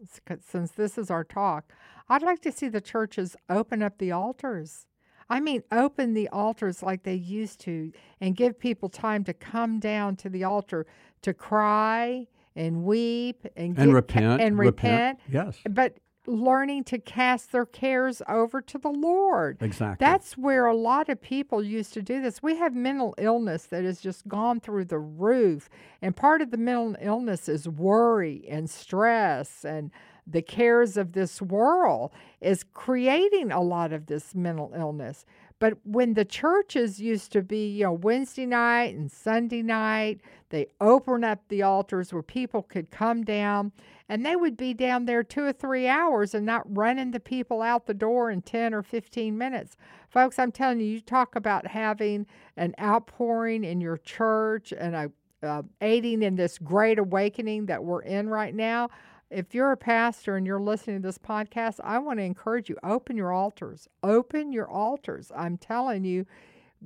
since 0.44 0.72
this 0.72 0.98
is 0.98 1.08
our 1.08 1.22
talk, 1.22 1.72
I'd 2.08 2.22
like 2.24 2.40
to 2.42 2.50
see 2.50 2.68
the 2.68 2.80
churches 2.80 3.36
open 3.48 3.80
up 3.80 3.98
the 3.98 4.10
altars. 4.10 4.88
I 5.28 5.38
mean, 5.38 5.62
open 5.70 6.14
the 6.14 6.28
altars 6.30 6.82
like 6.82 7.04
they 7.04 7.14
used 7.14 7.60
to 7.60 7.92
and 8.20 8.34
give 8.34 8.58
people 8.58 8.88
time 8.88 9.22
to 9.22 9.32
come 9.32 9.78
down 9.78 10.16
to 10.16 10.28
the 10.28 10.42
altar 10.42 10.84
to 11.22 11.32
cry 11.32 12.26
and 12.56 12.82
weep 12.82 13.46
and, 13.54 13.78
And 13.78 13.86
get- 13.90 13.94
repent. 13.94 14.42
and 14.42 14.58
repent, 14.58 15.20
Yes, 15.30 15.58
but 15.70 15.94
learning 16.26 16.84
to 16.84 16.98
cast 16.98 17.52
their 17.52 17.66
cares 17.66 18.22
over 18.28 18.60
to 18.60 18.78
the 18.78 18.90
Lord. 18.90 19.58
exactly. 19.60 20.04
That's 20.04 20.36
where 20.36 20.66
a 20.66 20.76
lot 20.76 21.08
of 21.08 21.20
people 21.20 21.62
used 21.62 21.92
to 21.94 22.02
do 22.02 22.20
this. 22.20 22.42
We 22.42 22.56
have 22.56 22.74
mental 22.74 23.14
illness 23.18 23.64
that 23.66 23.84
has 23.84 24.00
just 24.00 24.28
gone 24.28 24.60
through 24.60 24.86
the 24.86 24.98
roof. 24.98 25.68
And 26.02 26.14
part 26.14 26.42
of 26.42 26.50
the 26.50 26.56
mental 26.56 26.96
illness 27.00 27.48
is 27.48 27.68
worry 27.68 28.44
and 28.48 28.68
stress 28.68 29.64
and 29.64 29.90
the 30.26 30.42
cares 30.42 30.96
of 30.96 31.12
this 31.12 31.42
world 31.42 32.12
is 32.40 32.64
creating 32.72 33.50
a 33.50 33.60
lot 33.60 33.92
of 33.92 34.06
this 34.06 34.34
mental 34.34 34.72
illness. 34.76 35.24
But 35.60 35.74
when 35.84 36.14
the 36.14 36.24
churches 36.24 37.00
used 37.00 37.32
to 37.32 37.42
be, 37.42 37.68
you 37.68 37.84
know, 37.84 37.92
Wednesday 37.92 38.46
night 38.46 38.94
and 38.96 39.12
Sunday 39.12 39.62
night, 39.62 40.22
they 40.48 40.68
open 40.80 41.22
up 41.22 41.40
the 41.48 41.62
altars 41.62 42.12
where 42.12 42.22
people 42.22 42.62
could 42.62 42.90
come 42.90 43.22
down 43.22 43.72
and 44.08 44.24
they 44.24 44.34
would 44.34 44.56
be 44.56 44.72
down 44.72 45.04
there 45.04 45.22
two 45.22 45.44
or 45.44 45.52
three 45.52 45.86
hours 45.86 46.34
and 46.34 46.46
not 46.46 46.64
running 46.66 47.10
the 47.10 47.20
people 47.20 47.60
out 47.60 47.86
the 47.86 47.94
door 47.94 48.30
in 48.30 48.40
10 48.40 48.72
or 48.72 48.82
15 48.82 49.36
minutes. 49.36 49.76
Folks, 50.08 50.38
I'm 50.38 50.50
telling 50.50 50.80
you, 50.80 50.86
you 50.86 51.00
talk 51.00 51.36
about 51.36 51.66
having 51.66 52.26
an 52.56 52.74
outpouring 52.80 53.62
in 53.62 53.82
your 53.82 53.98
church 53.98 54.72
and 54.72 54.96
a 54.96 55.12
uh, 55.42 55.62
aiding 55.80 56.22
in 56.22 56.36
this 56.36 56.58
great 56.58 56.98
awakening 56.98 57.66
that 57.66 57.82
we're 57.82 58.02
in 58.02 58.28
right 58.28 58.54
now. 58.54 58.90
If 59.30 59.54
you're 59.54 59.70
a 59.70 59.76
pastor 59.76 60.36
and 60.36 60.46
you're 60.46 60.60
listening 60.60 61.02
to 61.02 61.08
this 61.08 61.18
podcast, 61.18 61.78
I 61.84 61.98
want 61.98 62.18
to 62.18 62.24
encourage 62.24 62.68
you 62.68 62.76
open 62.82 63.16
your 63.16 63.32
altars. 63.32 63.88
Open 64.02 64.52
your 64.52 64.68
altars. 64.68 65.30
I'm 65.36 65.56
telling 65.56 66.04
you 66.04 66.26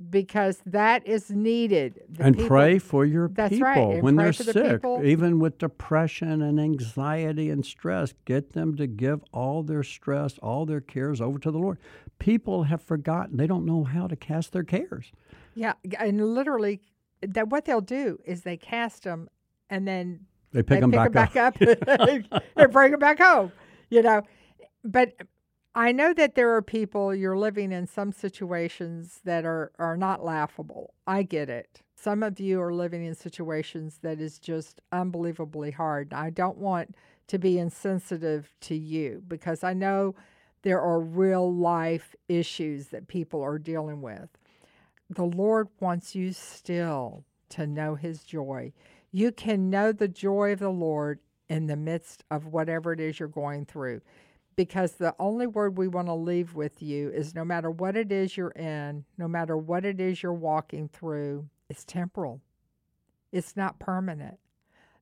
because 0.09 0.61
that 0.65 1.07
is 1.07 1.31
needed. 1.31 2.01
The 2.09 2.23
and 2.25 2.35
people- 2.35 2.49
pray 2.49 2.79
for 2.79 3.05
your 3.05 3.29
That's 3.29 3.53
people 3.53 3.93
right, 3.93 4.03
when 4.03 4.15
they're 4.17 4.31
the 4.31 4.43
sick, 4.43 4.71
people. 4.81 5.01
even 5.03 5.39
with 5.39 5.57
depression 5.57 6.41
and 6.41 6.59
anxiety 6.59 7.49
and 7.49 7.65
stress. 7.65 8.13
Get 8.25 8.53
them 8.53 8.75
to 8.75 8.87
give 8.87 9.23
all 9.31 9.63
their 9.63 9.83
stress, 9.83 10.37
all 10.39 10.65
their 10.65 10.81
cares 10.81 11.21
over 11.21 11.39
to 11.39 11.49
the 11.49 11.57
Lord. 11.57 11.79
People 12.19 12.63
have 12.63 12.81
forgotten; 12.81 13.37
they 13.37 13.47
don't 13.47 13.65
know 13.65 13.85
how 13.85 14.05
to 14.07 14.15
cast 14.15 14.51
their 14.51 14.63
cares. 14.63 15.11
Yeah, 15.55 15.73
and 15.99 16.33
literally, 16.35 16.81
that 17.21 17.47
what 17.49 17.63
they'll 17.65 17.79
do 17.81 18.19
is 18.25 18.41
they 18.41 18.57
cast 18.57 19.03
them, 19.03 19.29
and 19.69 19.87
then 19.87 20.25
They 20.55 20.63
pick 20.63 20.77
they 20.77 20.79
them 20.79 20.91
pick 20.91 21.11
back, 21.11 21.33
them 21.33 21.75
back 21.75 21.99
up, 21.99 22.39
and 22.55 22.71
bring 22.71 22.91
them 22.91 22.99
back 22.99 23.19
home. 23.19 23.51
You 23.89 24.01
know, 24.01 24.21
but 24.85 25.13
I 25.75 25.91
know 25.91 26.13
that 26.13 26.35
there 26.35 26.55
are 26.55 26.61
people 26.61 27.13
you're 27.13 27.37
living 27.37 27.73
in 27.73 27.87
some 27.87 28.13
situations 28.13 29.19
that 29.25 29.43
are 29.45 29.73
are 29.77 29.97
not 29.97 30.23
laughable. 30.23 30.93
I 31.05 31.23
get 31.23 31.49
it. 31.49 31.81
Some 31.93 32.23
of 32.23 32.39
you 32.39 32.61
are 32.61 32.73
living 32.73 33.03
in 33.03 33.15
situations 33.15 33.99
that 34.01 34.21
is 34.21 34.39
just 34.39 34.79
unbelievably 34.93 35.71
hard. 35.71 36.13
I 36.13 36.29
don't 36.29 36.57
want 36.57 36.95
to 37.27 37.37
be 37.37 37.59
insensitive 37.59 38.53
to 38.61 38.75
you 38.75 39.23
because 39.27 39.61
I 39.61 39.73
know 39.73 40.15
there 40.61 40.79
are 40.79 41.01
real 41.01 41.53
life 41.53 42.15
issues 42.29 42.87
that 42.87 43.09
people 43.09 43.41
are 43.41 43.59
dealing 43.59 44.01
with. 44.01 44.29
The 45.09 45.25
Lord 45.25 45.67
wants 45.81 46.15
you 46.15 46.31
still 46.31 47.25
to 47.49 47.67
know 47.67 47.95
His 47.95 48.23
joy. 48.23 48.71
You 49.15 49.31
can 49.31 49.69
know 49.69 49.93
the 49.93 50.09
joy 50.09 50.51
of 50.51 50.59
the 50.59 50.67
Lord 50.67 51.19
in 51.47 51.67
the 51.67 51.77
midst 51.77 52.25
of 52.29 52.47
whatever 52.47 52.91
it 52.91 52.99
is 52.99 53.17
you're 53.17 53.29
going 53.29 53.65
through. 53.65 54.01
Because 54.57 54.91
the 54.91 55.15
only 55.17 55.47
word 55.47 55.77
we 55.77 55.87
want 55.87 56.09
to 56.09 56.13
leave 56.13 56.53
with 56.53 56.81
you 56.81 57.11
is 57.11 57.33
no 57.33 57.45
matter 57.45 57.71
what 57.71 57.95
it 57.95 58.11
is 58.11 58.35
you're 58.35 58.49
in, 58.49 59.05
no 59.17 59.29
matter 59.29 59.55
what 59.55 59.85
it 59.85 60.01
is 60.01 60.21
you're 60.21 60.33
walking 60.33 60.89
through, 60.89 61.47
it's 61.69 61.85
temporal. 61.85 62.41
It's 63.31 63.55
not 63.55 63.79
permanent. 63.79 64.37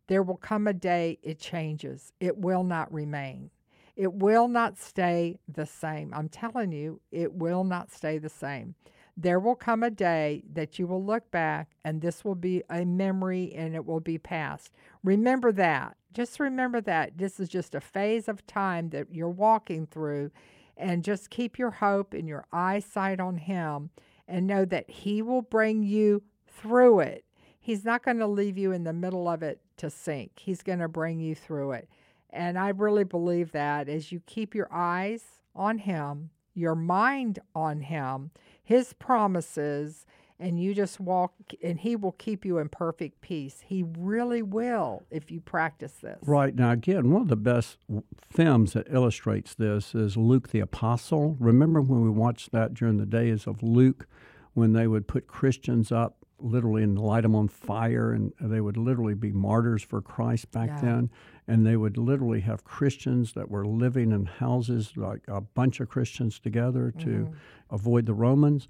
There 0.05 0.21
will 0.21 0.37
come 0.37 0.67
a 0.67 0.73
day 0.73 1.17
it 1.23 1.39
changes, 1.39 2.13
it 2.19 2.37
will 2.37 2.63
not 2.63 2.93
remain. 2.93 3.49
It 3.95 4.13
will 4.13 4.47
not 4.47 4.77
stay 4.77 5.39
the 5.47 5.65
same. 5.65 6.13
I'm 6.13 6.29
telling 6.29 6.71
you, 6.71 7.01
it 7.11 7.33
will 7.33 7.63
not 7.63 7.91
stay 7.91 8.19
the 8.19 8.29
same. 8.29 8.75
There 9.15 9.39
will 9.39 9.55
come 9.55 9.83
a 9.83 9.91
day 9.91 10.43
that 10.53 10.79
you 10.79 10.87
will 10.87 11.03
look 11.03 11.29
back 11.29 11.69
and 11.85 12.01
this 12.01 12.25
will 12.25 12.35
be 12.35 12.63
a 12.69 12.83
memory 12.83 13.53
and 13.55 13.75
it 13.75 13.85
will 13.85 13.99
be 13.99 14.17
past. 14.17 14.71
Remember 15.03 15.51
that. 15.51 15.95
Just 16.13 16.39
remember 16.39 16.81
that. 16.81 17.17
This 17.17 17.39
is 17.39 17.49
just 17.49 17.75
a 17.75 17.81
phase 17.81 18.27
of 18.27 18.45
time 18.47 18.89
that 18.89 19.13
you're 19.13 19.29
walking 19.29 19.85
through 19.85 20.31
and 20.77 21.03
just 21.03 21.29
keep 21.29 21.59
your 21.59 21.71
hope 21.71 22.13
and 22.13 22.27
your 22.27 22.45
eyesight 22.51 23.19
on 23.19 23.37
Him 23.37 23.91
and 24.27 24.47
know 24.47 24.65
that 24.65 24.89
He 24.89 25.21
will 25.21 25.41
bring 25.41 25.83
you 25.83 26.23
through 26.47 27.01
it. 27.01 27.25
He's 27.59 27.85
not 27.85 28.03
going 28.03 28.19
to 28.19 28.27
leave 28.27 28.57
you 28.57 28.71
in 28.71 28.83
the 28.83 28.93
middle 28.93 29.29
of 29.29 29.43
it 29.43 29.61
to 29.77 29.89
sink, 29.89 30.31
He's 30.39 30.63
going 30.63 30.79
to 30.79 30.87
bring 30.87 31.19
you 31.19 31.35
through 31.35 31.73
it. 31.73 31.89
And 32.29 32.57
I 32.57 32.69
really 32.69 33.03
believe 33.03 33.51
that 33.51 33.87
as 33.87 34.11
you 34.11 34.21
keep 34.25 34.55
your 34.55 34.67
eyes 34.71 35.23
on 35.55 35.77
Him, 35.77 36.31
your 36.55 36.75
mind 36.75 37.39
on 37.55 37.81
Him, 37.81 38.31
His 38.63 38.93
promises, 38.93 40.05
and 40.39 40.59
you 40.59 40.73
just 40.73 40.99
walk, 40.99 41.33
and 41.61 41.79
He 41.79 41.95
will 41.95 42.13
keep 42.13 42.45
you 42.45 42.57
in 42.57 42.69
perfect 42.69 43.21
peace. 43.21 43.63
He 43.65 43.83
really 43.83 44.41
will 44.41 45.03
if 45.11 45.29
you 45.31 45.41
practice 45.41 45.93
this. 46.01 46.19
Right 46.25 46.55
now, 46.55 46.71
again, 46.71 47.11
one 47.11 47.21
of 47.23 47.27
the 47.27 47.35
best 47.35 47.77
films 48.21 48.73
that 48.73 48.87
illustrates 48.89 49.53
this 49.53 49.93
is 49.93 50.17
Luke 50.17 50.49
the 50.49 50.59
Apostle. 50.59 51.35
Remember 51.39 51.81
when 51.81 52.01
we 52.01 52.09
watched 52.09 52.51
that 52.51 52.73
during 52.73 52.97
the 52.97 53.05
days 53.05 53.47
of 53.47 53.61
Luke, 53.61 54.07
when 54.53 54.73
they 54.73 54.87
would 54.87 55.07
put 55.07 55.27
Christians 55.27 55.91
up 55.91 56.17
literally 56.39 56.83
and 56.83 56.99
light 56.99 57.21
them 57.21 57.35
on 57.35 57.47
fire, 57.47 58.11
and 58.11 58.33
they 58.39 58.59
would 58.59 58.75
literally 58.75 59.13
be 59.13 59.31
martyrs 59.31 59.81
for 59.81 60.01
Christ 60.01 60.51
back 60.51 60.69
Yeah. 60.69 60.81
then. 60.81 61.09
And 61.47 61.65
they 61.65 61.75
would 61.75 61.97
literally 61.97 62.39
have 62.41 62.63
Christians 62.63 63.33
that 63.33 63.49
were 63.51 63.65
living 63.65 64.11
in 64.11 64.25
houses, 64.25 64.93
like 64.95 65.21
a 65.27 65.41
bunch 65.41 65.79
of 65.79 65.89
Christians 65.89 66.39
together 66.39 66.91
to 66.99 67.05
Mm-hmm. 67.05 67.33
avoid 67.69 68.05
the 68.05 68.13
Romans. 68.13 68.67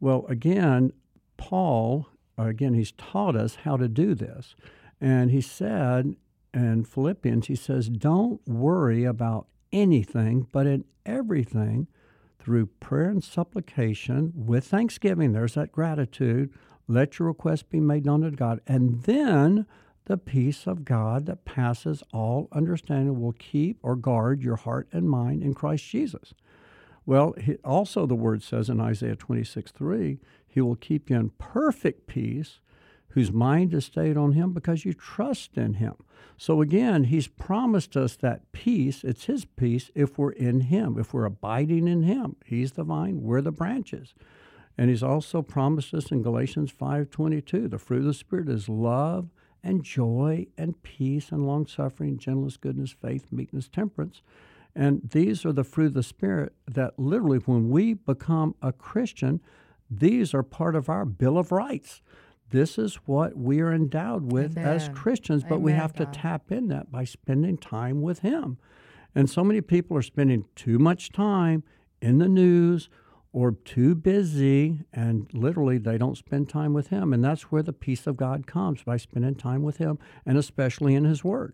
Well, 0.00 0.26
again, 0.28 0.92
Paul, 1.36 2.08
again, 2.36 2.74
he's 2.74 2.92
taught 2.92 3.36
us 3.36 3.56
how 3.64 3.76
to 3.76 3.88
do 3.88 4.14
this. 4.14 4.56
And 5.00 5.30
he 5.30 5.40
said 5.40 6.16
in 6.52 6.84
Philippians, 6.84 7.46
he 7.46 7.54
says, 7.54 7.88
Don't 7.88 8.40
worry 8.48 9.04
about 9.04 9.46
anything, 9.72 10.46
but 10.52 10.66
in 10.66 10.84
everything, 11.04 11.86
through 12.38 12.66
prayer 12.80 13.08
and 13.10 13.22
supplication, 13.22 14.32
with 14.34 14.64
thanksgiving, 14.66 15.32
there's 15.32 15.54
that 15.54 15.72
gratitude, 15.72 16.52
Let 16.88 17.18
your 17.18 17.28
request 17.28 17.68
be 17.70 17.80
made 17.80 18.04
known 18.06 18.22
to 18.22 18.30
God. 18.30 18.60
And 18.66 19.02
then 19.02 19.66
the 20.06 20.16
peace 20.16 20.66
of 20.66 20.84
God 20.84 21.26
that 21.26 21.44
passes 21.44 22.02
all 22.12 22.48
understanding 22.52 23.20
will 23.20 23.32
keep 23.32 23.78
or 23.82 23.96
guard 23.96 24.42
your 24.42 24.56
heart 24.56 24.88
and 24.92 25.10
mind 25.10 25.42
in 25.42 25.52
Christ 25.52 25.84
Jesus. 25.84 26.32
Well, 27.04 27.34
he, 27.40 27.56
also 27.64 28.06
the 28.06 28.14
word 28.14 28.42
says 28.42 28.68
in 28.68 28.80
Isaiah 28.80 29.16
26 29.16 29.70
3, 29.70 30.18
He 30.46 30.60
will 30.60 30.76
keep 30.76 31.10
you 31.10 31.16
in 31.16 31.30
perfect 31.38 32.06
peace, 32.06 32.60
whose 33.10 33.32
mind 33.32 33.74
is 33.74 33.84
stayed 33.84 34.16
on 34.16 34.32
Him 34.32 34.52
because 34.52 34.84
you 34.84 34.92
trust 34.92 35.56
in 35.56 35.74
Him. 35.74 35.94
So 36.36 36.60
again, 36.60 37.04
He's 37.04 37.28
promised 37.28 37.96
us 37.96 38.16
that 38.16 38.50
peace. 38.52 39.02
It's 39.04 39.24
His 39.24 39.44
peace 39.44 39.90
if 39.94 40.18
we're 40.18 40.32
in 40.32 40.62
Him, 40.62 40.98
if 40.98 41.12
we're 41.12 41.24
abiding 41.24 41.88
in 41.88 42.02
Him. 42.04 42.36
He's 42.44 42.72
the 42.72 42.84
vine, 42.84 43.22
we're 43.22 43.40
the 43.40 43.52
branches. 43.52 44.14
And 44.78 44.90
He's 44.90 45.02
also 45.02 45.42
promised 45.42 45.94
us 45.94 46.12
in 46.12 46.22
Galatians 46.22 46.70
5 46.70 47.10
22, 47.10 47.68
the 47.68 47.78
fruit 47.78 48.00
of 48.00 48.04
the 48.06 48.14
Spirit 48.14 48.48
is 48.48 48.68
love 48.68 49.30
and 49.66 49.82
joy 49.82 50.46
and 50.56 50.80
peace 50.84 51.30
and 51.32 51.44
long 51.44 51.66
suffering, 51.66 52.16
gentleness, 52.18 52.56
goodness, 52.56 52.92
faith, 52.92 53.26
meekness, 53.32 53.68
temperance. 53.68 54.22
And 54.76 55.00
these 55.10 55.44
are 55.44 55.52
the 55.52 55.64
fruit 55.64 55.86
of 55.88 55.94
the 55.94 56.02
Spirit 56.04 56.52
that 56.68 56.98
literally, 56.98 57.38
when 57.38 57.68
we 57.68 57.94
become 57.94 58.54
a 58.62 58.72
Christian, 58.72 59.40
these 59.90 60.32
are 60.32 60.44
part 60.44 60.76
of 60.76 60.88
our 60.88 61.04
Bill 61.04 61.36
of 61.36 61.50
Rights. 61.50 62.00
This 62.50 62.78
is 62.78 62.94
what 63.06 63.36
we 63.36 63.60
are 63.60 63.72
endowed 63.72 64.30
with 64.30 64.56
Amen. 64.56 64.68
as 64.68 64.88
Christians, 64.90 65.42
but 65.42 65.56
Amen, 65.56 65.62
we 65.62 65.72
have 65.72 65.94
God. 65.94 66.12
to 66.12 66.20
tap 66.20 66.52
in 66.52 66.68
that 66.68 66.92
by 66.92 67.04
spending 67.04 67.58
time 67.58 68.02
with 68.02 68.20
Him. 68.20 68.58
And 69.16 69.28
so 69.28 69.42
many 69.42 69.60
people 69.62 69.96
are 69.96 70.02
spending 70.02 70.44
too 70.54 70.78
much 70.78 71.10
time 71.10 71.64
in 72.00 72.18
the 72.18 72.28
news 72.28 72.88
or 73.36 73.52
too 73.52 73.94
busy, 73.94 74.80
and 74.94 75.28
literally 75.34 75.76
they 75.76 75.98
don't 75.98 76.16
spend 76.16 76.48
time 76.48 76.72
with 76.72 76.86
Him. 76.88 77.12
And 77.12 77.22
that's 77.22 77.52
where 77.52 77.62
the 77.62 77.74
peace 77.74 78.06
of 78.06 78.16
God 78.16 78.46
comes 78.46 78.82
by 78.82 78.96
spending 78.96 79.34
time 79.34 79.62
with 79.62 79.76
Him, 79.76 79.98
and 80.24 80.38
especially 80.38 80.94
in 80.94 81.04
His 81.04 81.22
Word. 81.22 81.52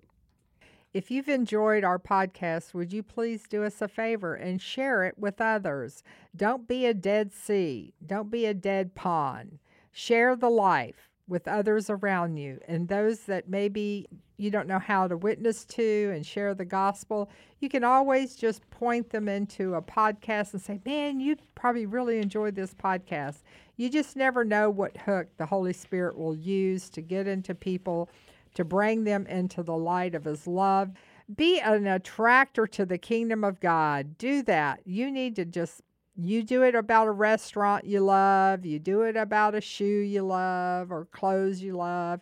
If 0.95 1.11
you've 1.11 1.29
enjoyed 1.29 1.83
our 1.83 1.99
podcast, 1.99 2.73
would 2.73 2.93
you 2.93 3.03
please 3.03 3.43
do 3.51 3.65
us 3.65 3.83
a 3.83 3.89
favor 3.89 4.37
and 4.37 4.63
share 4.63 5.03
it 5.03 5.19
with 5.19 5.41
others? 5.41 6.05
Don't 6.37 6.69
be 6.69 6.87
a 6.87 6.95
dead 6.95 7.33
sea, 7.33 7.95
don't 8.07 8.31
be 8.31 8.47
a 8.47 8.55
dead 8.55 8.95
pond. 8.95 9.59
Share 9.91 10.37
the 10.37 10.51
life 10.51 11.11
with 11.29 11.47
others 11.49 11.89
around 11.89 12.37
you 12.37 12.59
and 12.67 12.89
those 12.89 13.21
that 13.21 13.49
maybe 13.49 14.07
you 14.37 14.51
don't 14.51 14.67
know 14.67 14.79
how 14.79 15.07
to 15.07 15.17
witness 15.17 15.65
to 15.65 16.11
and 16.15 16.27
share 16.27 16.53
the 16.53 16.65
gospel. 16.65 17.31
You 17.61 17.69
can 17.69 17.85
always 17.85 18.35
just 18.35 18.69
point 18.71 19.11
them 19.11 19.29
into 19.29 19.75
a 19.75 19.83
podcast 19.83 20.53
and 20.53 20.61
say, 20.61 20.81
Man, 20.85 21.21
you 21.21 21.37
probably 21.55 21.87
really 21.87 22.19
enjoyed 22.19 22.57
this 22.57 22.75
podcast. 22.75 23.43
You 23.77 23.89
just 23.89 24.17
never 24.17 24.45
know 24.45 24.69
what 24.69 24.97
hook 24.97 25.29
the 25.37 25.47
Holy 25.47 25.73
Spirit 25.73 26.19
will 26.19 26.35
use 26.35 26.91
to 26.91 27.01
get 27.01 27.29
into 27.29 27.55
people 27.55 28.11
to 28.55 28.65
bring 28.65 29.05
them 29.05 29.27
into 29.27 29.63
the 29.63 29.77
light 29.77 30.15
of 30.15 30.25
his 30.25 30.47
love. 30.47 30.91
Be 31.35 31.61
an 31.61 31.87
attractor 31.87 32.67
to 32.67 32.85
the 32.85 32.99
kingdom 32.99 33.45
of 33.45 33.61
God. 33.61 34.19
Do 34.19 34.43
that. 34.43 34.81
You 34.85 35.11
need 35.11 35.37
to 35.37 35.45
just 35.45 35.83
you 36.17 36.43
do 36.43 36.63
it 36.63 36.75
about 36.75 37.09
a 37.09 37.13
restaurant 37.13 37.85
you 37.85 38.01
love, 38.01 38.67
you 38.67 38.79
do 38.79 39.03
it 39.03 39.17
about 39.17 39.55
a 39.55 39.61
shoe 39.61 39.85
you 39.85 40.23
love 40.23 40.93
or 40.93 41.07
clothes 41.07 41.63
you 41.63 41.77
love. 41.77 42.21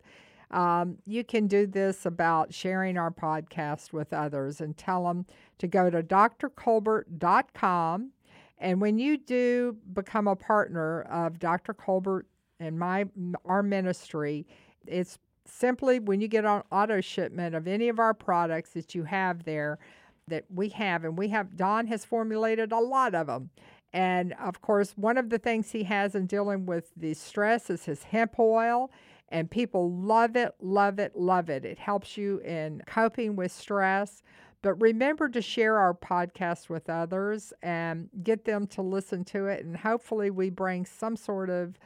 Um, 0.51 0.99
you 1.07 1.23
can 1.23 1.47
do 1.47 1.67
this 1.67 2.07
about 2.07 2.53
sharing 2.53 2.99
our 2.99 3.11
podcast 3.11 3.93
with 3.93 4.13
others 4.13 4.61
and 4.61 4.77
tell 4.77 5.05
them 5.05 5.27
to 5.59 5.69
go 5.69 5.91
to 5.91 6.03
drcolbert.com. 6.03 8.11
And 8.59 8.81
when 8.81 8.99
you 8.99 9.17
do 9.17 9.77
become 9.93 10.27
a 10.29 10.37
partner 10.37 11.03
of 11.03 11.39
Dr. 11.39 11.73
Colbert 11.73 12.27
and 12.59 12.79
my 12.79 13.07
our 13.45 13.63
ministry, 13.63 14.47
it's 14.87 15.19
simply 15.47 16.01
when 16.01 16.21
you 16.21 16.29
get 16.29 16.45
on 16.45 16.63
auto 16.71 17.01
shipment 17.01 17.55
of 17.55 17.67
any 17.67 17.89
of 17.89 17.99
our 17.99 18.13
products 18.15 18.71
that 18.71 18.95
you 18.95 19.05
have 19.05 19.45
there 19.45 19.79
that 20.29 20.45
we 20.53 20.69
have 20.69 21.05
and 21.05 21.19
we 21.19 21.29
have 21.29 21.57
Don 21.57 21.87
has 21.87 22.05
formulated 22.05 22.73
a 22.73 22.79
lot 22.79 23.15
of 23.15 23.27
them 23.27 23.51
and 23.93 24.35
of 24.35 24.61
course 24.61 24.93
one 24.97 25.19
of 25.19 25.31
the 25.31 25.39
things 25.39 25.71
he 25.71 25.85
has 25.85 26.15
in 26.15 26.27
dealing 26.27 26.67
with 26.67 26.91
the 26.97 27.15
stress 27.15 27.71
is 27.71 27.85
his 27.85 28.05
hemp 28.05 28.39
oil 28.39 28.91
and 29.29 29.51
people 29.51 29.93
love 29.93 30.37
it 30.37 30.55
love 30.61 30.99
it 30.99 31.17
love 31.17 31.51
it 31.51 31.65
it 31.65 31.79
helps 31.79 32.17
you 32.17 32.39
in 32.41 32.83
coping 32.87 33.37
with 33.37 33.51
stress 33.51 34.23
but 34.63 34.75
remember 34.75 35.29
to 35.29 35.41
share 35.41 35.79
our 35.79 35.95
podcast 35.95 36.69
with 36.69 36.91
others 36.91 37.53
and 37.63 38.09
get 38.23 38.45
them 38.45 38.67
to 38.67 38.83
listen 38.83 39.25
to 39.25 39.47
it 39.47 39.65
and 39.65 39.77
hopefully 39.77 40.31
we 40.31 40.51
bring 40.51 40.85
some 40.85 41.17
sort 41.17 41.51
of 41.51 41.77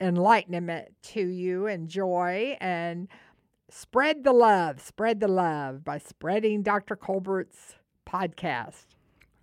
enlightenment 0.00 0.88
to 1.02 1.20
you 1.20 1.66
and 1.66 1.88
joy 1.88 2.56
and 2.60 3.08
spread 3.70 4.24
the 4.24 4.32
love, 4.32 4.80
spread 4.80 5.20
the 5.20 5.28
love 5.28 5.84
by 5.84 5.98
spreading 5.98 6.62
Dr. 6.62 6.96
Colbert's 6.96 7.76
podcast. 8.06 8.93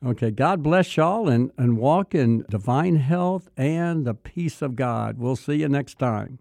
Okay, 0.04 0.32
God 0.32 0.64
bless 0.64 0.98
y'all 0.98 1.30
and, 1.30 1.52
and 1.60 1.78
walk 1.78 2.16
in 2.16 2.44
divine 2.50 2.96
health 2.96 3.50
and 3.56 4.04
the 4.04 4.16
peace 4.16 4.64
of 4.64 4.76
God. 4.76 5.20
We'll 5.20 5.36
see 5.36 5.58
you 5.58 5.70
next 5.70 6.00
time. 6.00 6.40